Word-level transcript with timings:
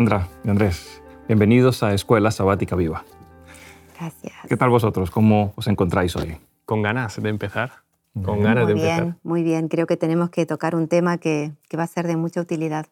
Sandra 0.00 0.28
y 0.42 0.48
Andrés, 0.48 1.02
bienvenidos 1.28 1.82
a 1.82 1.92
Escuela 1.92 2.30
Sabática 2.30 2.74
Viva. 2.74 3.04
Gracias. 3.98 4.32
¿Qué 4.48 4.56
tal 4.56 4.70
vosotros? 4.70 5.10
¿Cómo 5.10 5.52
os 5.56 5.66
encontráis 5.66 6.16
hoy? 6.16 6.38
Con 6.64 6.80
ganas 6.80 7.22
de 7.22 7.28
empezar. 7.28 7.70
Con 8.14 8.36
Bien. 8.36 8.44
ganas 8.44 8.66
de 8.66 8.72
Muy 8.72 8.80
empezar. 8.82 9.02
bien, 9.02 9.18
muy 9.22 9.42
bien. 9.42 9.68
Creo 9.68 9.86
que 9.86 9.98
tenemos 9.98 10.30
que 10.30 10.46
tocar 10.46 10.74
un 10.74 10.88
tema 10.88 11.18
que, 11.18 11.52
que 11.68 11.76
va 11.76 11.82
a 11.82 11.86
ser 11.86 12.06
de 12.06 12.16
mucha 12.16 12.40
utilidad. 12.40 12.86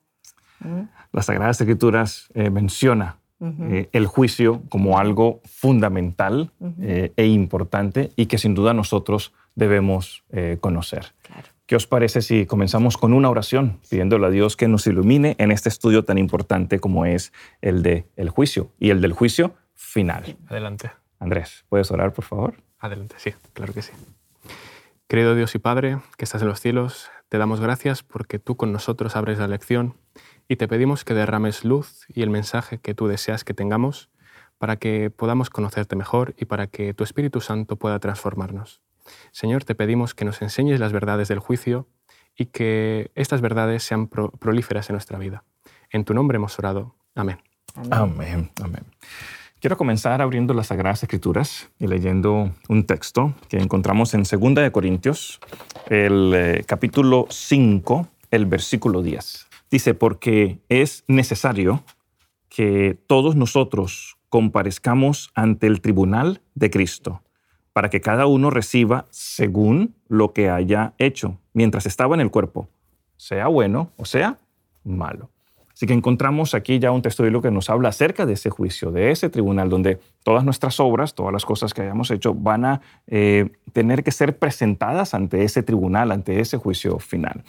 ¿Mm? 0.60 0.82
Las 1.12 1.24
Sagradas 1.24 1.58
Escrituras 1.58 2.28
eh, 2.34 2.50
menciona 2.50 3.16
Ujú. 3.40 3.64
eh, 3.70 3.88
el 3.92 4.04
juicio 4.06 4.60
como 4.68 4.98
algo 4.98 5.40
fundamental 5.46 6.50
Ujú. 6.60 6.74
eh, 6.82 7.12
e 7.16 7.24
importante 7.26 8.10
y 8.16 8.26
que 8.26 8.36
sin 8.36 8.54
duda 8.54 8.74
nosotros 8.74 9.32
debemos 9.54 10.24
eh, 10.28 10.58
conocer. 10.60 11.14
Claro. 11.22 11.48
¿Qué 11.68 11.76
os 11.76 11.86
parece 11.86 12.22
si 12.22 12.46
comenzamos 12.46 12.96
con 12.96 13.12
una 13.12 13.28
oración 13.28 13.78
pidiéndole 13.90 14.26
a 14.26 14.30
Dios 14.30 14.56
que 14.56 14.68
nos 14.68 14.86
ilumine 14.86 15.36
en 15.38 15.52
este 15.52 15.68
estudio 15.68 16.02
tan 16.02 16.16
importante 16.16 16.80
como 16.80 17.04
es 17.04 17.30
el 17.60 17.82
de 17.82 18.06
el 18.16 18.30
juicio 18.30 18.72
y 18.78 18.88
el 18.88 19.02
del 19.02 19.12
juicio 19.12 19.54
final? 19.74 20.38
Adelante. 20.46 20.92
Andrés, 21.18 21.66
¿puedes 21.68 21.90
orar, 21.90 22.14
por 22.14 22.24
favor? 22.24 22.54
Adelante, 22.78 23.16
sí, 23.18 23.34
claro 23.52 23.74
que 23.74 23.82
sí. 23.82 23.92
Querido 25.08 25.34
Dios 25.34 25.54
y 25.56 25.58
Padre, 25.58 25.98
que 26.16 26.24
estás 26.24 26.40
en 26.40 26.48
los 26.48 26.58
cielos, 26.58 27.10
te 27.28 27.36
damos 27.36 27.60
gracias 27.60 28.02
porque 28.02 28.38
tú 28.38 28.56
con 28.56 28.72
nosotros 28.72 29.14
abres 29.14 29.38
la 29.38 29.46
lección 29.46 29.94
y 30.48 30.56
te 30.56 30.68
pedimos 30.68 31.04
que 31.04 31.12
derrames 31.12 31.66
luz 31.66 32.06
y 32.08 32.22
el 32.22 32.30
mensaje 32.30 32.78
que 32.78 32.94
tú 32.94 33.08
deseas 33.08 33.44
que 33.44 33.52
tengamos 33.52 34.08
para 34.56 34.76
que 34.76 35.10
podamos 35.10 35.50
conocerte 35.50 35.96
mejor 35.96 36.34
y 36.38 36.46
para 36.46 36.68
que 36.68 36.94
tu 36.94 37.04
Espíritu 37.04 37.42
Santo 37.42 37.76
pueda 37.76 37.98
transformarnos. 37.98 38.80
Señor, 39.32 39.64
te 39.64 39.74
pedimos 39.74 40.14
que 40.14 40.24
nos 40.24 40.40
enseñes 40.42 40.80
las 40.80 40.92
verdades 40.92 41.28
del 41.28 41.38
juicio 41.38 41.88
y 42.36 42.46
que 42.46 43.10
estas 43.14 43.40
verdades 43.40 43.82
sean 43.82 44.06
pro- 44.08 44.30
prolíferas 44.32 44.88
en 44.90 44.94
nuestra 44.94 45.18
vida. 45.18 45.44
En 45.90 46.04
tu 46.04 46.14
nombre 46.14 46.36
hemos 46.36 46.58
orado. 46.58 46.94
Amén. 47.14 47.38
Amén. 47.74 47.92
Amén, 47.92 48.50
amén. 48.62 48.84
Quiero 49.60 49.76
comenzar 49.76 50.22
abriendo 50.22 50.54
las 50.54 50.68
Sagradas 50.68 51.02
Escrituras 51.02 51.68
y 51.80 51.88
leyendo 51.88 52.52
un 52.68 52.84
texto 52.86 53.34
que 53.48 53.56
encontramos 53.58 54.14
en 54.14 54.22
2 54.22 54.54
de 54.54 54.70
Corintios, 54.70 55.40
el 55.86 56.32
eh, 56.34 56.64
capítulo 56.64 57.26
5, 57.28 58.08
el 58.30 58.46
versículo 58.46 59.02
10. 59.02 59.46
Dice, 59.70 59.94
porque 59.94 60.60
es 60.68 61.02
necesario 61.08 61.82
que 62.48 62.96
todos 63.08 63.34
nosotros 63.34 64.16
comparezcamos 64.28 65.30
ante 65.34 65.66
el 65.66 65.80
tribunal 65.80 66.40
de 66.54 66.70
Cristo, 66.70 67.22
para 67.78 67.90
que 67.90 68.00
cada 68.00 68.26
uno 68.26 68.50
reciba 68.50 69.06
según 69.10 69.94
lo 70.08 70.32
que 70.32 70.50
haya 70.50 70.94
hecho 70.98 71.38
mientras 71.52 71.86
estaba 71.86 72.16
en 72.16 72.20
el 72.20 72.28
cuerpo, 72.28 72.66
sea 73.16 73.46
bueno 73.46 73.92
o 73.96 74.04
sea 74.04 74.36
malo. 74.82 75.30
Así 75.72 75.86
que 75.86 75.92
encontramos 75.92 76.54
aquí 76.54 76.80
ya 76.80 76.90
un 76.90 77.02
texto 77.02 77.22
bíblico 77.22 77.42
que 77.42 77.52
nos 77.52 77.70
habla 77.70 77.90
acerca 77.90 78.26
de 78.26 78.32
ese 78.32 78.50
juicio, 78.50 78.90
de 78.90 79.12
ese 79.12 79.30
tribunal, 79.30 79.68
donde 79.70 80.00
todas 80.24 80.42
nuestras 80.42 80.80
obras, 80.80 81.14
todas 81.14 81.32
las 81.32 81.44
cosas 81.44 81.72
que 81.72 81.82
hayamos 81.82 82.10
hecho, 82.10 82.34
van 82.34 82.64
a 82.64 82.80
eh, 83.06 83.48
tener 83.72 84.02
que 84.02 84.10
ser 84.10 84.36
presentadas 84.40 85.14
ante 85.14 85.44
ese 85.44 85.62
tribunal, 85.62 86.10
ante 86.10 86.40
ese 86.40 86.56
juicio 86.56 86.98
final. 86.98 87.44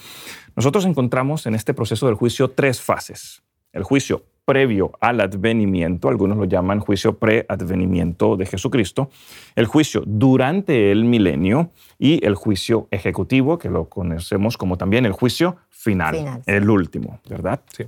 Nosotros 0.55 0.85
encontramos 0.85 1.47
en 1.47 1.55
este 1.55 1.73
proceso 1.73 2.05
del 2.05 2.13
juicio 2.13 2.51
tres 2.51 2.79
fases. 2.79 3.41
El 3.73 3.81
juicio 3.81 4.25
previo 4.53 4.91
al 4.99 5.21
advenimiento, 5.21 6.09
algunos 6.09 6.37
lo 6.39 6.45
llaman 6.45 6.79
juicio 6.79 7.19
pre-advenimiento 7.19 8.35
de 8.35 8.47
Jesucristo, 8.47 9.11
el 9.55 9.67
juicio 9.67 10.01
durante 10.07 10.91
el 10.91 11.03
milenio 11.05 11.69
y 11.99 12.25
el 12.25 12.33
juicio 12.33 12.87
ejecutivo, 12.89 13.59
que 13.59 13.69
lo 13.69 13.89
conocemos 13.89 14.57
como 14.57 14.75
también 14.75 15.05
el 15.05 15.11
juicio 15.11 15.57
final, 15.69 16.15
Final, 16.15 16.41
sí. 16.43 16.51
el 16.51 16.67
último, 16.67 17.19
¿verdad? 17.29 17.61
Sí. 17.77 17.83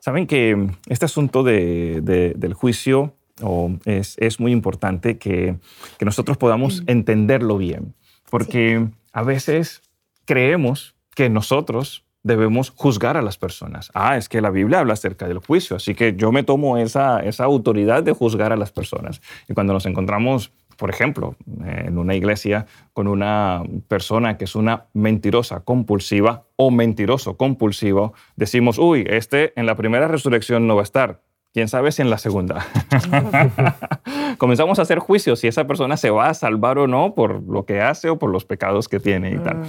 Saben 0.00 0.26
que 0.26 0.68
este 0.88 1.04
asunto 1.04 1.44
de- 1.44 2.00
de- 2.02 2.34
del 2.36 2.54
juicio 2.54 3.14
oh, 3.40 3.70
es, 3.84 4.16
es 4.18 4.40
muy 4.40 4.50
importante 4.50 5.16
que, 5.16 5.54
que 5.96 6.04
nosotros 6.04 6.36
podamos 6.38 6.82
entenderlo 6.88 7.56
bien, 7.56 7.94
porque 8.30 8.88
a 9.12 9.22
veces 9.22 9.80
creemos 10.24 10.96
que 11.14 11.28
nosotros 11.30 12.02
debemos 12.22 12.70
juzgar 12.70 13.16
a 13.16 13.22
las 13.22 13.38
personas. 13.38 13.90
Ah, 13.94 14.16
es 14.16 14.28
que 14.28 14.40
la 14.40 14.50
Biblia 14.50 14.80
habla 14.80 14.94
acerca 14.94 15.26
del 15.26 15.38
juicio, 15.38 15.76
así 15.76 15.94
que 15.94 16.14
yo 16.16 16.32
me 16.32 16.42
tomo 16.42 16.76
esa, 16.76 17.20
esa 17.20 17.44
autoridad 17.44 18.02
de 18.02 18.12
juzgar 18.12 18.52
a 18.52 18.56
las 18.56 18.72
personas. 18.72 19.20
Y 19.48 19.54
cuando 19.54 19.72
nos 19.72 19.86
encontramos, 19.86 20.52
por 20.76 20.90
ejemplo, 20.90 21.36
eh, 21.64 21.84
en 21.86 21.98
una 21.98 22.14
iglesia 22.14 22.66
con 22.92 23.06
una 23.06 23.62
persona 23.88 24.36
que 24.36 24.44
es 24.44 24.54
una 24.54 24.86
mentirosa 24.92 25.60
compulsiva 25.60 26.44
o 26.56 26.70
mentiroso 26.70 27.36
compulsivo, 27.36 28.14
decimos, 28.36 28.78
uy, 28.78 29.04
este 29.08 29.58
en 29.58 29.66
la 29.66 29.76
primera 29.76 30.08
resurrección 30.08 30.66
no 30.66 30.76
va 30.76 30.82
a 30.82 30.84
estar. 30.84 31.20
¿Quién 31.52 31.66
sabe 31.66 31.90
si 31.90 32.00
en 32.00 32.10
la 32.10 32.18
segunda? 32.18 32.64
Comenzamos 34.38 34.78
a 34.78 34.82
hacer 34.82 35.00
juicios 35.00 35.40
si 35.40 35.48
esa 35.48 35.66
persona 35.66 35.96
se 35.96 36.10
va 36.10 36.28
a 36.28 36.34
salvar 36.34 36.78
o 36.78 36.86
no 36.86 37.14
por 37.14 37.42
lo 37.42 37.64
que 37.64 37.80
hace 37.80 38.08
o 38.08 38.18
por 38.18 38.30
los 38.30 38.44
pecados 38.44 38.88
que 38.88 39.00
tiene 39.00 39.32
y 39.32 39.38
tal. 39.38 39.64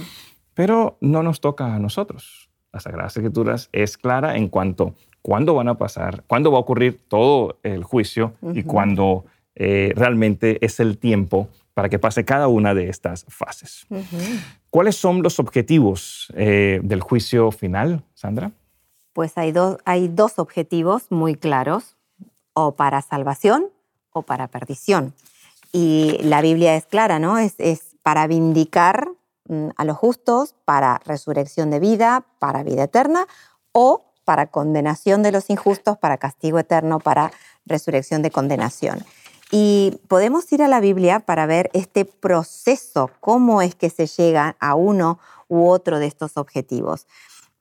Pero 0.54 0.96
no 1.00 1.22
nos 1.22 1.40
toca 1.40 1.74
a 1.74 1.78
nosotros. 1.78 2.50
Las 2.72 2.84
Sagradas 2.84 3.16
Escrituras 3.16 3.68
es 3.72 3.96
clara 3.96 4.36
en 4.36 4.48
cuanto 4.48 4.94
cuándo 5.20 5.54
van 5.54 5.68
a 5.68 5.78
pasar, 5.78 6.24
cuándo 6.26 6.50
va 6.50 6.58
a 6.58 6.60
ocurrir 6.60 7.00
todo 7.08 7.58
el 7.62 7.84
juicio 7.84 8.34
y 8.54 8.64
cuándo 8.64 9.24
eh, 9.54 9.92
realmente 9.94 10.64
es 10.64 10.80
el 10.80 10.98
tiempo 10.98 11.48
para 11.74 11.88
que 11.88 11.98
pase 11.98 12.24
cada 12.24 12.48
una 12.48 12.74
de 12.74 12.88
estas 12.88 13.24
fases. 13.28 13.86
¿Cuáles 14.70 14.96
son 14.96 15.22
los 15.22 15.38
objetivos 15.38 16.32
eh, 16.36 16.80
del 16.82 17.00
juicio 17.00 17.50
final, 17.50 18.02
Sandra? 18.14 18.52
Pues 19.12 19.36
hay, 19.38 19.52
dos 19.52 19.78
hay 19.84 20.08
dos 20.08 20.38
objetivos 20.38 21.06
muy 21.10 21.34
claros, 21.34 21.96
o 22.54 22.74
para 22.74 23.00
salvación 23.02 23.66
o 24.12 24.22
para 24.22 24.48
perdición. 24.48 25.14
Y 25.72 26.18
la 26.22 26.42
Biblia 26.42 26.76
es 26.76 26.86
clara, 26.86 27.18
¿no? 27.18 27.38
Es, 27.38 27.54
es 27.58 27.96
para 28.02 28.26
vindicar 28.26 29.08
a 29.76 29.84
los 29.84 29.96
justos, 29.96 30.54
para 30.64 31.00
resurrección 31.04 31.70
de 31.70 31.80
vida, 31.80 32.24
para 32.38 32.62
vida 32.62 32.84
eterna, 32.84 33.26
o 33.72 34.12
para 34.24 34.46
condenación 34.46 35.22
de 35.22 35.32
los 35.32 35.50
injustos, 35.50 35.98
para 35.98 36.18
castigo 36.18 36.58
eterno, 36.58 37.00
para 37.00 37.32
resurrección 37.66 38.22
de 38.22 38.30
condenación. 38.30 39.04
Y 39.50 40.00
podemos 40.08 40.50
ir 40.52 40.62
a 40.62 40.68
la 40.68 40.80
Biblia 40.80 41.20
para 41.20 41.44
ver 41.46 41.70
este 41.74 42.04
proceso, 42.04 43.10
cómo 43.20 43.60
es 43.60 43.74
que 43.74 43.90
se 43.90 44.06
llega 44.06 44.56
a 44.60 44.74
uno 44.74 45.18
u 45.48 45.68
otro 45.68 45.98
de 45.98 46.06
estos 46.06 46.36
objetivos. 46.36 47.06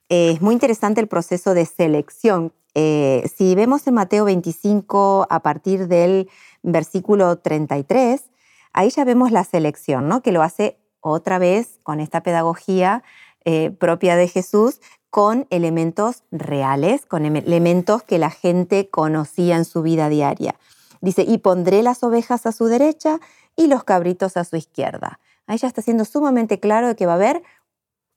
Es 0.08 0.42
muy 0.42 0.54
interesante 0.54 1.02
el 1.02 1.08
proceso 1.08 1.54
de 1.54 1.66
selección. 1.66 2.54
Eh, 2.76 3.30
si 3.36 3.56
vemos 3.56 3.86
en 3.88 3.96
Mateo 3.96 4.24
25 4.26 5.28
a 5.30 5.40
partir 5.42 5.88
del 5.88 6.30
versículo 6.64 7.38
33, 7.40 8.24
ahí 8.72 8.90
ya 8.90 9.04
vemos 9.04 9.32
la 9.32 9.44
selección, 9.44 10.08
¿no? 10.08 10.22
que 10.22 10.32
lo 10.32 10.44
hace 10.44 10.78
otra 11.02 11.40
vez 11.40 11.80
con 11.84 12.00
esta 12.00 12.24
pedagogía 12.24 13.04
eh, 13.44 13.72
propia 13.72 14.16
de 14.16 14.28
Jesús, 14.28 14.80
con 15.10 15.46
elementos 15.50 16.24
reales, 16.32 17.06
con 17.06 17.26
em- 17.26 17.36
elementos 17.36 18.04
que 18.04 18.18
la 18.18 18.30
gente 18.30 18.90
conocía 18.90 19.58
en 19.58 19.66
su 19.66 19.82
vida 19.82 20.10
diaria. 20.10 20.56
Dice, 21.02 21.24
y 21.24 21.40
pondré 21.40 21.84
las 21.84 22.04
ovejas 22.04 22.46
a 22.46 22.52
su 22.52 22.66
derecha 22.66 23.20
y 23.56 23.68
los 23.68 23.84
cabritos 23.84 24.38
a 24.38 24.44
su 24.44 24.56
izquierda. 24.56 25.20
Ahí 25.48 25.58
ya 25.58 25.68
está 25.68 25.82
siendo 25.82 26.06
sumamente 26.06 26.60
claro 26.60 26.88
de 26.88 26.96
que 26.96 27.06
va 27.06 27.14
a 27.14 27.16
haber 27.16 27.44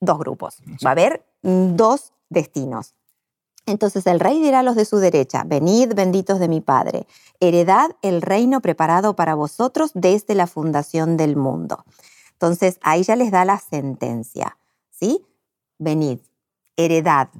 dos 0.00 0.18
grupos, 0.18 0.58
va 0.84 0.90
a 0.90 0.92
haber 0.92 1.24
dos 1.42 2.12
destinos. 2.28 2.94
Entonces 3.66 4.06
el 4.06 4.20
rey 4.20 4.42
dirá 4.42 4.58
a 4.58 4.62
los 4.62 4.76
de 4.76 4.84
su 4.84 4.98
derecha, 4.98 5.42
venid 5.46 5.94
benditos 5.94 6.38
de 6.38 6.48
mi 6.48 6.60
Padre, 6.60 7.06
heredad 7.40 7.92
el 8.02 8.20
reino 8.20 8.60
preparado 8.60 9.16
para 9.16 9.34
vosotros 9.34 9.90
desde 9.94 10.34
la 10.34 10.46
fundación 10.46 11.16
del 11.16 11.34
mundo. 11.36 11.84
Entonces 12.44 12.78
ahí 12.82 13.02
ya 13.02 13.16
les 13.16 13.30
da 13.30 13.46
la 13.46 13.58
sentencia, 13.58 14.58
¿sí? 14.90 15.24
Venid, 15.78 16.18
heredad, 16.76 17.30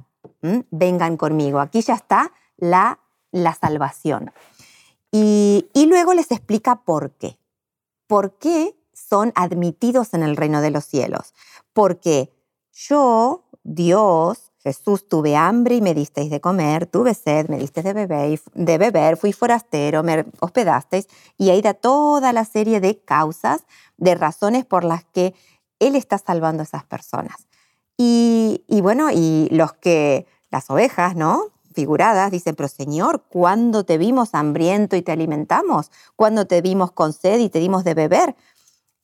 vengan 0.71 1.15
conmigo. 1.15 1.59
Aquí 1.59 1.81
ya 1.81 1.93
está 1.93 2.31
la, 2.57 2.97
la 3.29 3.53
salvación. 3.53 4.33
Y, 5.11 5.69
y 5.75 5.85
luego 5.85 6.15
les 6.15 6.31
explica 6.31 6.77
por 6.77 7.11
qué. 7.11 7.37
¿Por 8.07 8.39
qué 8.39 8.75
son 8.93 9.31
admitidos 9.35 10.15
en 10.15 10.23
el 10.23 10.35
reino 10.35 10.59
de 10.61 10.71
los 10.71 10.85
cielos? 10.85 11.35
Porque 11.71 12.33
yo, 12.71 13.43
Dios, 13.61 14.44
Jesús, 14.65 15.07
tuve 15.07 15.35
hambre 15.35 15.75
y 15.75 15.81
me 15.81 15.93
disteis 15.93 16.31
de 16.31 16.41
comer, 16.41 16.87
tuve 16.87 17.13
sed, 17.13 17.49
me 17.49 17.59
disteis 17.59 17.83
de 17.83 17.93
beber, 17.93 18.41
de 18.55 18.77
beber, 18.79 19.15
fui 19.15 19.31
forastero, 19.31 20.01
me 20.01 20.25
hospedasteis, 20.39 21.07
y 21.37 21.51
ahí 21.51 21.61
da 21.61 21.75
toda 21.75 22.33
la 22.33 22.45
serie 22.45 22.81
de 22.81 22.97
causas, 22.97 23.65
de 23.97 24.15
razones 24.15 24.65
por 24.65 24.83
las 24.83 25.05
que 25.05 25.35
Él 25.77 25.95
está 25.95 26.17
salvando 26.17 26.61
a 26.61 26.63
esas 26.63 26.83
personas. 26.83 27.47
Y, 27.95 28.63
y 28.67 28.81
bueno, 28.81 29.11
y 29.11 29.49
los 29.51 29.73
que, 29.73 30.25
las 30.49 30.67
ovejas, 30.71 31.15
¿no? 31.15 31.51
Figuradas, 31.75 32.31
dicen, 32.31 32.55
pero 32.55 32.67
Señor, 32.67 33.23
¿cuándo 33.29 33.85
te 33.85 33.99
vimos 33.99 34.33
hambriento 34.33 34.95
y 34.95 35.03
te 35.03 35.11
alimentamos? 35.11 35.91
¿Cuándo 36.15 36.47
te 36.47 36.61
vimos 36.61 36.91
con 36.91 37.13
sed 37.13 37.37
y 37.37 37.49
te 37.49 37.59
dimos 37.59 37.83
de 37.83 37.93
beber? 37.93 38.35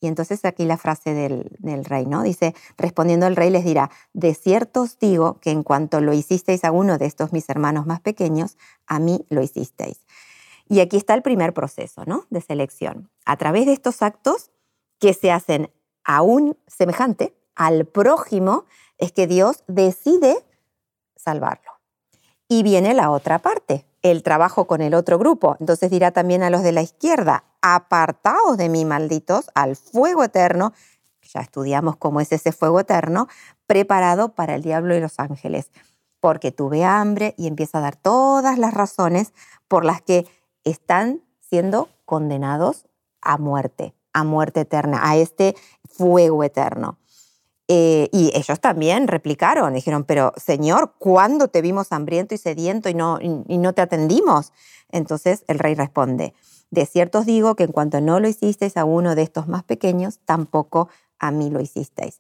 Y 0.02 0.08
entonces 0.08 0.44
aquí 0.46 0.66
la 0.66 0.78
frase 0.78 1.14
del, 1.14 1.86
rey, 1.86 2.08
¿no? 2.08 2.24
Dice, 2.24 2.56
respondiendo 2.76 3.28
el 3.28 3.36
rey 3.36 3.52
les 3.52 3.64
dirá, 3.64 3.92
de 4.14 4.34
cierto 4.34 4.82
os 4.82 4.98
digo 4.98 5.40
que 5.40 5.52
en 5.52 5.62
cuanto 5.62 6.02
lo 6.02 6.12
hicisteis 6.12 6.66
a 6.66 6.72
uno 6.72 6.98
de 6.98 7.06
estos 7.06 7.32
mis 7.32 7.48
hermanos 7.50 7.86
más 7.86 8.02
pequeños, 8.02 8.58
a 8.88 8.98
mí 8.98 9.24
lo 9.30 9.44
hicisteis. 9.44 10.00
Y 10.68 10.80
aquí 10.80 10.98
está 10.98 11.14
el 11.14 11.22
primer 11.22 11.54
proceso, 11.54 12.04
¿no? 12.08 12.26
De 12.32 12.42
selección. 12.42 13.12
A 13.26 13.38
través 13.38 13.68
de 13.68 13.74
estos 13.74 14.02
actos 14.02 14.50
que 15.00 15.14
se 15.14 15.32
hacen 15.32 15.72
a 16.04 16.24
un 16.24 16.58
semejante, 16.66 17.36
al 17.54 17.86
prójimo, 17.86 18.66
es 18.98 19.12
que 19.12 19.28
Dios 19.28 19.64
decide 19.68 20.44
salvarlo. 21.16 21.74
Y 22.48 22.64
viene 22.64 22.96
la 22.96 23.12
otra 23.12 23.38
parte, 23.38 23.86
el 24.02 24.24
trabajo 24.24 24.68
con 24.68 24.82
el 24.82 24.94
otro 24.94 25.18
grupo. 25.18 25.58
Entonces 25.60 25.92
dirá 25.92 26.12
también 26.12 26.44
a 26.44 26.50
los 26.50 26.64
de 26.64 26.72
la 26.72 26.82
izquierda, 26.82 27.44
apartaos 27.62 28.58
de 28.58 28.70
mí, 28.70 28.86
malditos, 28.86 29.50
al 29.54 29.76
fuego 29.76 30.24
eterno. 30.24 30.74
Ya 31.34 31.42
estudiamos 31.42 31.96
cómo 31.98 32.20
es 32.20 32.32
ese 32.32 32.52
fuego 32.52 32.80
eterno, 32.80 33.28
preparado 33.68 34.34
para 34.34 34.56
el 34.56 34.64
diablo 34.64 34.96
y 34.96 35.00
los 35.00 35.20
ángeles. 35.20 35.72
Porque 36.20 36.52
tuve 36.52 36.84
hambre 36.84 37.34
y 37.38 37.48
empieza 37.48 37.78
a 37.78 37.82
dar 37.82 37.96
todas 37.96 38.58
las 38.58 38.74
razones 38.74 39.34
por 39.68 39.86
las 39.86 40.02
que 40.02 40.28
están 40.64 41.22
siendo 41.40 41.90
condenados 42.06 42.86
a 43.22 43.38
muerte, 43.38 43.94
a 44.14 44.24
muerte 44.24 44.62
eterna, 44.62 45.00
a 45.04 45.16
este 45.16 45.56
fuego 45.86 46.44
eterno. 46.44 46.98
Eh, 47.74 48.10
y 48.12 48.34
ellos 48.36 48.60
también 48.60 49.08
replicaron, 49.08 49.74
dijeron, 49.76 50.04
pero 50.04 50.34
Señor, 50.36 50.96
¿cuándo 51.00 51.48
te 51.48 51.62
vimos 51.62 51.94
hambriento 51.94 52.36
y 52.36 52.38
sediento 52.38 52.90
y 52.90 52.94
no, 52.94 53.18
y, 53.22 53.58
no 53.58 53.72
te 53.72 53.82
atendimos? 53.82 54.52
Entonces 54.90 55.46
el 55.48 55.58
rey 55.58 55.74
responde, 55.74 56.34
de 56.70 56.86
cierto 56.86 57.20
os 57.20 57.26
digo 57.26 57.56
que 57.56 57.64
en 57.64 57.72
cuanto 57.72 58.02
no 58.02 58.20
lo 58.20 58.28
hicisteis 58.28 58.76
a 58.76 58.84
uno 58.84 59.16
de 59.16 59.22
estos 59.22 59.48
más 59.48 59.64
pequeños, 59.64 60.20
tampoco 60.26 60.90
a 61.18 61.32
mí 61.32 61.50
lo 61.50 61.62
hicisteis. 61.62 62.20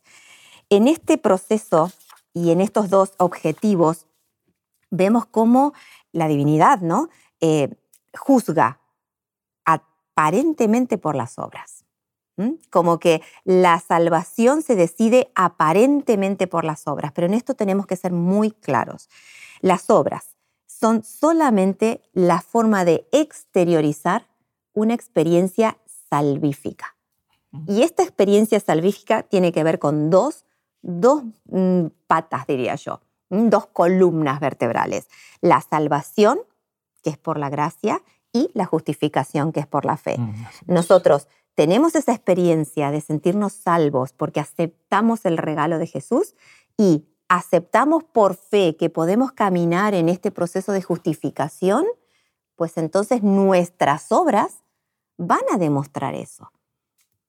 En 0.69 0.88
este 0.88 1.18
proceso 1.18 1.92
y 2.33 2.51
en 2.51 2.62
estos 2.62 2.89
dos 2.89 3.12
objetivos, 3.18 4.07
vemos 4.89 5.25
cómo 5.25 5.74
la 6.13 6.30
divinidad 6.30 6.80
¿no? 6.80 7.09
Eh, 7.42 7.75
juzga 8.18 8.80
aparentemente 9.65 10.97
por 10.97 11.18
las 11.18 11.38
obras. 11.38 11.83
Como 12.69 12.98
que 13.00 13.22
la 13.44 13.80
salvación 13.80 14.63
se 14.63 14.75
decide 14.75 15.31
aparentemente 15.36 16.48
por 16.48 16.63
las 16.63 16.88
obras, 16.88 17.12
pero 17.12 17.28
en 17.28 17.36
esto 17.36 17.54
tenemos 17.54 17.86
que 17.86 17.95
ser 17.95 18.12
muy 18.12 18.51
claros. 18.51 19.10
Las 19.60 19.89
obras 19.89 20.36
son 20.66 21.04
solamente 21.04 22.01
la 22.13 22.42
forma 22.42 22.83
de 22.83 23.07
exteriorizar 23.12 24.28
una 24.74 24.95
experiencia 24.95 25.78
salvífica. 26.10 26.95
Y 27.68 27.83
esta 27.83 28.04
experiencia 28.04 28.60
salvífica 28.60 29.24
tiene 29.24 29.51
que 29.51 29.63
ver 29.63 29.78
con 29.78 30.10
dos, 30.10 30.45
dos 30.81 31.24
mm, 31.45 31.88
patas, 32.07 32.48
diría 32.48 32.75
yo, 32.75 33.01
dos 33.30 33.68
columnas 33.68 34.39
vertebrales. 34.39 35.07
La 35.42 35.62
salvación, 35.62 36.39
que 37.04 37.10
es 37.12 37.18
por 37.18 37.38
la 37.38 37.50
gracia, 37.50 38.01
y 38.33 38.50
la 38.54 38.66
justificación, 38.66 39.51
que 39.51 39.60
es 39.60 39.68
por 39.68 39.86
la 39.86 39.98
fe. 39.98 40.18
Nosotros 40.66 41.28
tenemos 41.56 41.95
esa 41.95 42.13
experiencia 42.13 42.92
de 42.92 43.01
sentirnos 43.01 43.53
salvos 43.53 44.13
porque 44.13 44.39
aceptamos 44.39 45.25
el 45.25 45.38
regalo 45.38 45.77
de 45.77 45.88
Jesús 45.88 46.36
y 46.77 47.06
aceptamos 47.27 48.03
por 48.03 48.36
fe 48.36 48.75
que 48.75 48.89
podemos 48.89 49.31
caminar 49.31 49.94
en 49.94 50.09
este 50.09 50.31
proceso 50.31 50.71
de 50.71 50.81
justificación, 50.81 51.86
pues 52.56 52.77
entonces 52.77 53.24
nuestras 53.24 54.12
obras 54.12 54.63
van 55.18 55.42
a 55.53 55.57
demostrar 55.57 56.13
eso. 56.13 56.51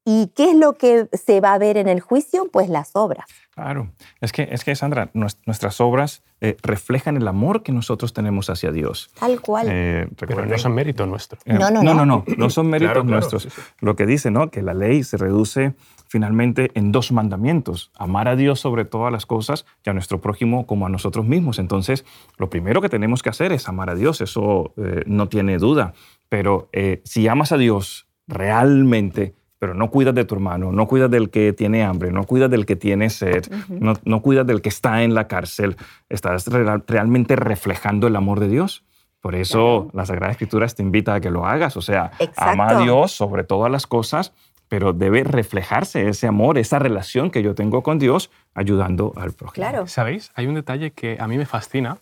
¿Y 0.04 0.28
qué 0.28 0.50
es 0.50 0.56
lo 0.56 0.75
que 0.75 1.08
se 1.12 1.40
va 1.40 1.54
a 1.54 1.58
ver 1.58 1.76
en 1.76 1.88
el 1.88 2.00
juicio? 2.00 2.48
Pues 2.50 2.68
las 2.68 2.96
obras. 2.96 3.26
Claro, 3.54 3.92
es 4.20 4.32
que, 4.32 4.48
es 4.50 4.64
que 4.64 4.75
Sandra, 4.75 5.10
nuestras 5.14 5.80
obras 5.80 6.22
eh, 6.44 6.56
reflejan 6.60 7.16
el 7.16 7.28
amor 7.28 7.62
que 7.62 7.70
nosotros 7.70 8.12
tenemos 8.12 8.50
hacia 8.50 8.72
Dios. 8.72 9.12
Tal 9.20 9.40
cual. 9.40 9.68
Eh, 9.70 10.08
Pero 10.18 10.44
no 10.44 10.58
son 10.58 10.74
méritos 10.74 11.06
nuestros. 11.06 11.40
Eh, 11.44 11.52
no, 11.52 11.70
no, 11.70 11.84
no, 11.84 12.04
no, 12.04 12.24
no, 12.36 12.50
son 12.50 12.66
méritos 12.70 13.04
nuestros. 13.04 13.46
Lo 13.78 13.94
que 13.94 14.06
dice, 14.06 14.32
¿no? 14.32 14.50
Que 14.50 14.60
la 14.60 14.74
ley 14.74 15.04
se 15.04 15.16
reduce 15.18 15.74
finalmente 16.08 16.72
en 16.74 16.90
dos 16.90 17.12
mandamientos, 17.12 17.92
amar 17.96 18.26
a 18.26 18.34
Dios 18.34 18.58
sobre 18.58 18.84
todas 18.84 19.12
las 19.12 19.24
cosas 19.24 19.66
y 19.86 19.90
a 19.90 19.92
nuestro 19.92 20.20
prójimo 20.20 20.66
como 20.66 20.84
a 20.84 20.88
nosotros 20.88 21.24
mismos. 21.24 21.60
Entonces, 21.60 22.04
lo 22.38 22.50
primero 22.50 22.82
que 22.82 22.88
tenemos 22.88 23.22
que 23.22 23.28
hacer 23.28 23.52
es 23.52 23.68
amar 23.68 23.88
a 23.88 23.94
Dios, 23.94 24.20
eso 24.20 24.74
no 25.06 25.28
tiene 25.28 25.58
duda. 25.58 25.94
Pero 26.28 26.68
si 27.04 27.28
amas 27.28 27.52
a 27.52 27.56
Dios 27.56 28.08
realmente, 28.26 29.34
pero 29.62 29.75
no 29.75 29.93
cuidas 29.93 30.12
de 30.12 30.25
tu 30.25 30.35
hermano, 30.35 30.73
no 30.73 30.88
cuidas 30.88 31.09
del 31.09 31.31
que 31.31 31.53
tiene 31.53 31.85
hambre, 31.85 32.11
no 32.11 32.25
cuidas 32.25 32.50
del 32.50 32.67
que 32.67 32.75
tiene 32.75 33.11
sed, 33.11 33.44
no, 33.69 33.94
no, 34.05 34.20
cuidas 34.20 34.44
del 34.44 34.61
que 34.61 34.69
está 34.69 35.05
en 35.05 35.14
la 35.14 35.29
cárcel, 35.29 35.76
estás 36.09 36.49
realmente 36.49 37.37
reflejando 37.37 38.09
el 38.09 38.17
amor 38.17 38.41
de 38.41 38.49
Dios. 38.49 38.82
Por 39.20 39.37
eso 39.37 39.88
la 39.93 40.05
Sagrada 40.05 40.32
Escritura 40.32 40.67
te 40.67 40.82
invita 40.82 41.14
a 41.14 41.20
que 41.20 41.31
lo 41.31 41.47
hagas, 41.47 41.76
o 41.76 41.81
sea, 41.81 42.11
ama 42.37 42.70
a 42.70 42.82
Dios 42.82 43.12
sobre 43.12 43.44
todas 43.44 43.70
las 43.70 43.87
cosas, 43.87 44.32
pero 44.67 44.93
debe 44.93 45.23
reflejarse 45.23 46.09
ese 46.09 46.26
amor, 46.26 46.59
esa 46.59 46.81
relación 46.81 47.31
que 47.31 47.44
yo 47.44 47.55
tengo 47.55 47.85
con 47.85 48.00
Dios 48.00 48.32
ayudando 48.55 49.12
al 49.14 49.31
prójimo. 49.31 49.64
Claro. 49.64 49.87
¿Sabéis? 49.87 50.32
Hay 50.35 50.49
un 50.49 50.56
detalle 50.56 50.91
que 50.91 51.19
a 51.20 51.29
mí 51.29 51.38
me 51.38 51.47
fascina, 51.47 51.99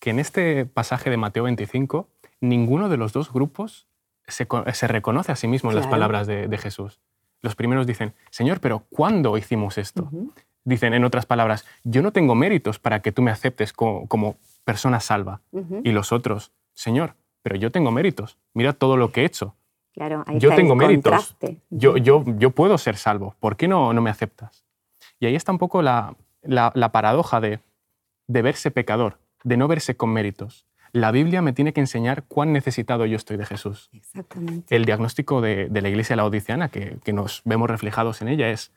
que 0.00 0.10
en 0.10 0.18
este 0.18 0.66
pasaje 0.66 1.10
de 1.10 1.16
Mateo 1.16 1.44
25, 1.44 2.08
ninguno 2.40 2.88
de 2.88 2.96
los 2.96 3.12
dos 3.12 3.32
grupos 3.32 3.86
se, 4.26 4.88
reconoce 4.88 5.32
a 5.32 5.36
sí 5.36 5.48
mismo 5.48 5.70
en 5.70 5.76
las 5.76 5.86
palabras 5.86 6.26
de, 6.26 6.58
Jesús. 6.58 7.00
Los 7.40 7.54
primeros 7.54 7.86
dicen, 7.86 8.14
Señor, 8.30 8.60
pero 8.60 8.84
¿cuándo 8.90 9.36
hicimos 9.36 9.78
esto? 9.78 10.10
Dicen, 10.64 10.94
en 10.94 11.04
otras 11.04 11.26
palabras, 11.26 11.66
yo 11.82 12.02
no 12.02 12.12
tengo 12.12 12.34
méritos 12.34 12.78
para 12.78 13.02
que 13.02 13.12
tú 13.12 13.22
me 13.22 13.30
aceptes 13.30 13.72
como, 13.72 14.36
persona 14.64 15.00
salva. 15.00 15.40
Y 15.82 15.92
los 15.92 16.12
otros, 16.12 16.52
Señor, 16.72 17.14
pero 17.42 17.56
yo 17.56 17.70
tengo 17.70 17.90
méritos. 17.90 18.38
Mira 18.54 18.72
todo 18.72 18.96
lo 18.96 19.12
que 19.12 19.22
he 19.22 19.24
hecho. 19.26 19.54
Claro, 19.92 20.24
yo 20.38 20.54
tengo 20.54 20.74
méritos. 20.74 21.36
Yo, 21.70 21.96
yo, 21.96 22.24
yo 22.38 22.50
puedo 22.50 22.78
ser 22.78 22.96
salvo. 22.96 23.36
¿Por 23.38 23.56
qué 23.56 23.68
no, 23.68 23.92
no 23.92 24.00
me 24.00 24.10
aceptas? 24.10 24.64
Y 25.20 25.26
ahí 25.26 25.36
está 25.36 25.52
un 25.52 25.58
poco 25.58 25.82
la, 25.82 26.16
la 26.42 26.92
paradoja 26.92 27.40
de, 27.40 27.60
de 28.26 28.42
verse 28.42 28.70
pecador, 28.70 29.18
de 29.44 29.56
no 29.56 29.68
verse 29.68 29.96
con 29.96 30.10
méritos 30.12 30.66
la 30.94 31.10
Biblia 31.10 31.42
me 31.42 31.52
tiene 31.52 31.72
que 31.72 31.80
enseñar 31.80 32.22
cuán 32.28 32.52
necesitado 32.52 33.04
yo 33.04 33.16
estoy 33.16 33.36
de 33.36 33.44
Jesús. 33.44 33.90
Exactamente. 33.92 34.74
El 34.74 34.84
diagnóstico 34.84 35.40
de, 35.40 35.68
la 35.68 35.88
iglesia 35.88 36.14
laodiciana, 36.14 36.68
que, 36.68 36.98
que 37.02 37.12
nos 37.12 37.42
vemos 37.44 37.68
reflejados 37.68 38.22
en 38.22 38.28
ella, 38.28 38.48
es, 38.50 38.70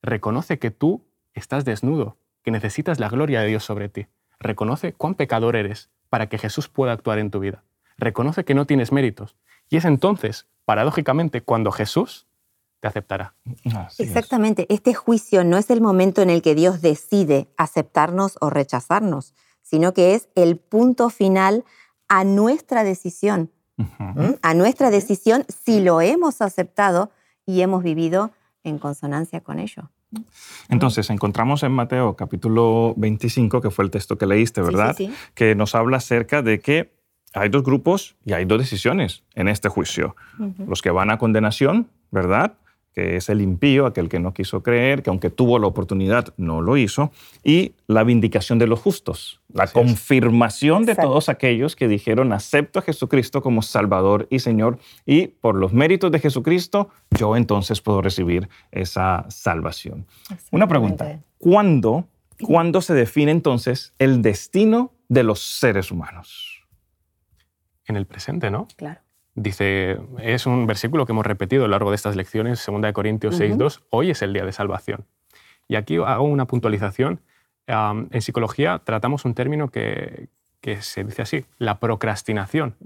reconoce 0.00 0.60
que 0.60 0.70
tú 0.70 1.02
estás 1.34 1.64
desnudo, 1.64 2.16
que 2.44 2.52
necesitas 2.52 3.00
la 3.00 3.08
gloria 3.08 3.40
de 3.40 3.48
Dios 3.48 3.64
sobre 3.64 3.88
ti. 3.88 4.06
Reconoce 4.38 4.92
cuán 4.92 5.16
pecador 5.16 5.56
eres 5.56 5.90
para 6.08 6.28
que 6.28 6.38
Jesús 6.38 6.68
pueda 6.68 6.92
actuar 6.92 7.18
en 7.18 7.32
tu 7.32 7.40
vida. 7.40 7.64
Reconoce 7.98 8.44
que 8.44 8.54
no 8.54 8.64
tienes 8.64 8.92
méritos. 8.92 9.34
Y 9.68 9.76
es 9.76 9.84
entonces, 9.84 10.46
paradójicamente, 10.64 11.40
cuando 11.40 11.72
Jesús 11.72 12.28
te 12.78 12.86
aceptará. 12.86 13.34
Exactamente. 13.98 14.66
Este 14.68 14.94
juicio 14.94 15.42
no 15.42 15.58
es 15.58 15.68
el 15.70 15.80
momento 15.80 16.22
en 16.22 16.30
el 16.30 16.42
que 16.42 16.54
Dios 16.54 16.80
decide 16.80 17.48
aceptarnos 17.56 18.38
o 18.40 18.50
rechazarnos, 18.50 19.34
sino 19.70 19.94
que 19.94 20.14
es 20.14 20.28
el 20.34 20.56
punto 20.56 21.10
final 21.10 21.64
a 22.08 22.24
nuestra 22.24 22.82
decisión, 22.82 23.50
a 24.42 24.52
nuestra 24.54 24.90
decisión 24.90 25.44
si 25.48 25.80
lo 25.80 26.00
hemos 26.00 26.42
aceptado 26.42 27.12
y 27.46 27.60
hemos 27.60 27.84
vivido 27.84 28.32
en 28.64 28.78
consonancia 28.78 29.40
con 29.40 29.60
ello. 29.60 29.90
Entonces, 30.68 31.08
encontramos 31.08 31.62
en 31.62 31.70
Mateo 31.70 32.16
capítulo 32.16 32.94
25, 32.96 33.60
que 33.60 33.70
fue 33.70 33.84
el 33.84 33.92
texto 33.92 34.18
que 34.18 34.26
leíste, 34.26 34.60
¿verdad? 34.60 34.96
Que 35.34 35.54
nos 35.54 35.76
habla 35.76 35.98
acerca 35.98 36.42
de 36.42 36.58
que 36.58 36.92
hay 37.32 37.48
dos 37.48 37.62
grupos 37.62 38.16
y 38.24 38.32
hay 38.32 38.44
dos 38.46 38.58
decisiones 38.58 39.22
en 39.36 39.46
este 39.46 39.68
juicio. 39.68 40.16
Los 40.66 40.82
que 40.82 40.90
van 40.90 41.12
a 41.12 41.18
condenación, 41.18 41.88
¿verdad? 42.10 42.54
Que 42.94 43.16
es 43.16 43.28
el 43.28 43.40
impío, 43.40 43.86
aquel 43.86 44.08
que 44.08 44.18
no 44.18 44.34
quiso 44.34 44.62
creer, 44.62 45.02
que 45.02 45.10
aunque 45.10 45.30
tuvo 45.30 45.58
la 45.58 45.66
oportunidad 45.66 46.34
no 46.36 46.60
lo 46.60 46.76
hizo, 46.76 47.12
y 47.44 47.72
la 47.86 48.02
vindicación 48.04 48.58
de 48.58 48.66
los 48.66 48.80
justos, 48.80 49.40
la 49.52 49.68
confirmación 49.68 50.84
de 50.84 50.96
todos 50.96 51.28
aquellos 51.28 51.76
que 51.76 51.88
dijeron 51.88 52.32
acepto 52.32 52.78
a 52.78 52.82
Jesucristo 52.82 53.42
como 53.42 53.62
Salvador 53.62 54.26
y 54.30 54.40
Señor, 54.40 54.78
y 55.06 55.28
por 55.28 55.54
los 55.54 55.72
méritos 55.72 56.10
de 56.10 56.18
Jesucristo 56.18 56.90
yo 57.16 57.36
entonces 57.36 57.80
puedo 57.80 58.02
recibir 58.02 58.48
esa 58.72 59.24
salvación. 59.28 60.06
Una 60.50 60.66
pregunta, 60.66 61.20
¿cuándo, 61.38 62.08
¿cuándo 62.42 62.80
se 62.80 62.94
define 62.94 63.30
entonces 63.30 63.94
el 63.98 64.22
destino 64.22 64.92
de 65.08 65.22
los 65.22 65.40
seres 65.40 65.90
humanos? 65.90 66.64
En 67.86 67.96
el 67.96 68.06
presente, 68.06 68.50
¿no? 68.50 68.68
Claro. 68.76 69.00
Dice, 69.42 69.98
es 70.18 70.44
un 70.44 70.66
versículo 70.66 71.06
que 71.06 71.12
hemos 71.12 71.24
repetido 71.24 71.64
a 71.64 71.66
lo 71.66 71.70
largo 71.70 71.88
de 71.88 71.96
estas 71.96 72.14
lecciones, 72.14 72.62
2 72.66 72.92
Corintios 72.92 73.40
6.2, 73.40 73.80
hoy 73.88 74.10
es 74.10 74.20
el 74.20 74.34
día 74.34 74.44
de 74.44 74.52
salvación. 74.52 75.06
Y 75.66 75.76
aquí 75.76 75.96
hago 75.96 76.24
una 76.24 76.44
puntualización. 76.44 77.22
en 77.66 78.20
psicología 78.20 78.82
tratamos 78.84 79.24
un 79.24 79.32
término 79.32 79.68
que, 79.68 80.28
se 80.80 81.04
dice 81.04 81.22
así, 81.22 81.46
la 81.56 81.80
procrastinación. 81.80 82.76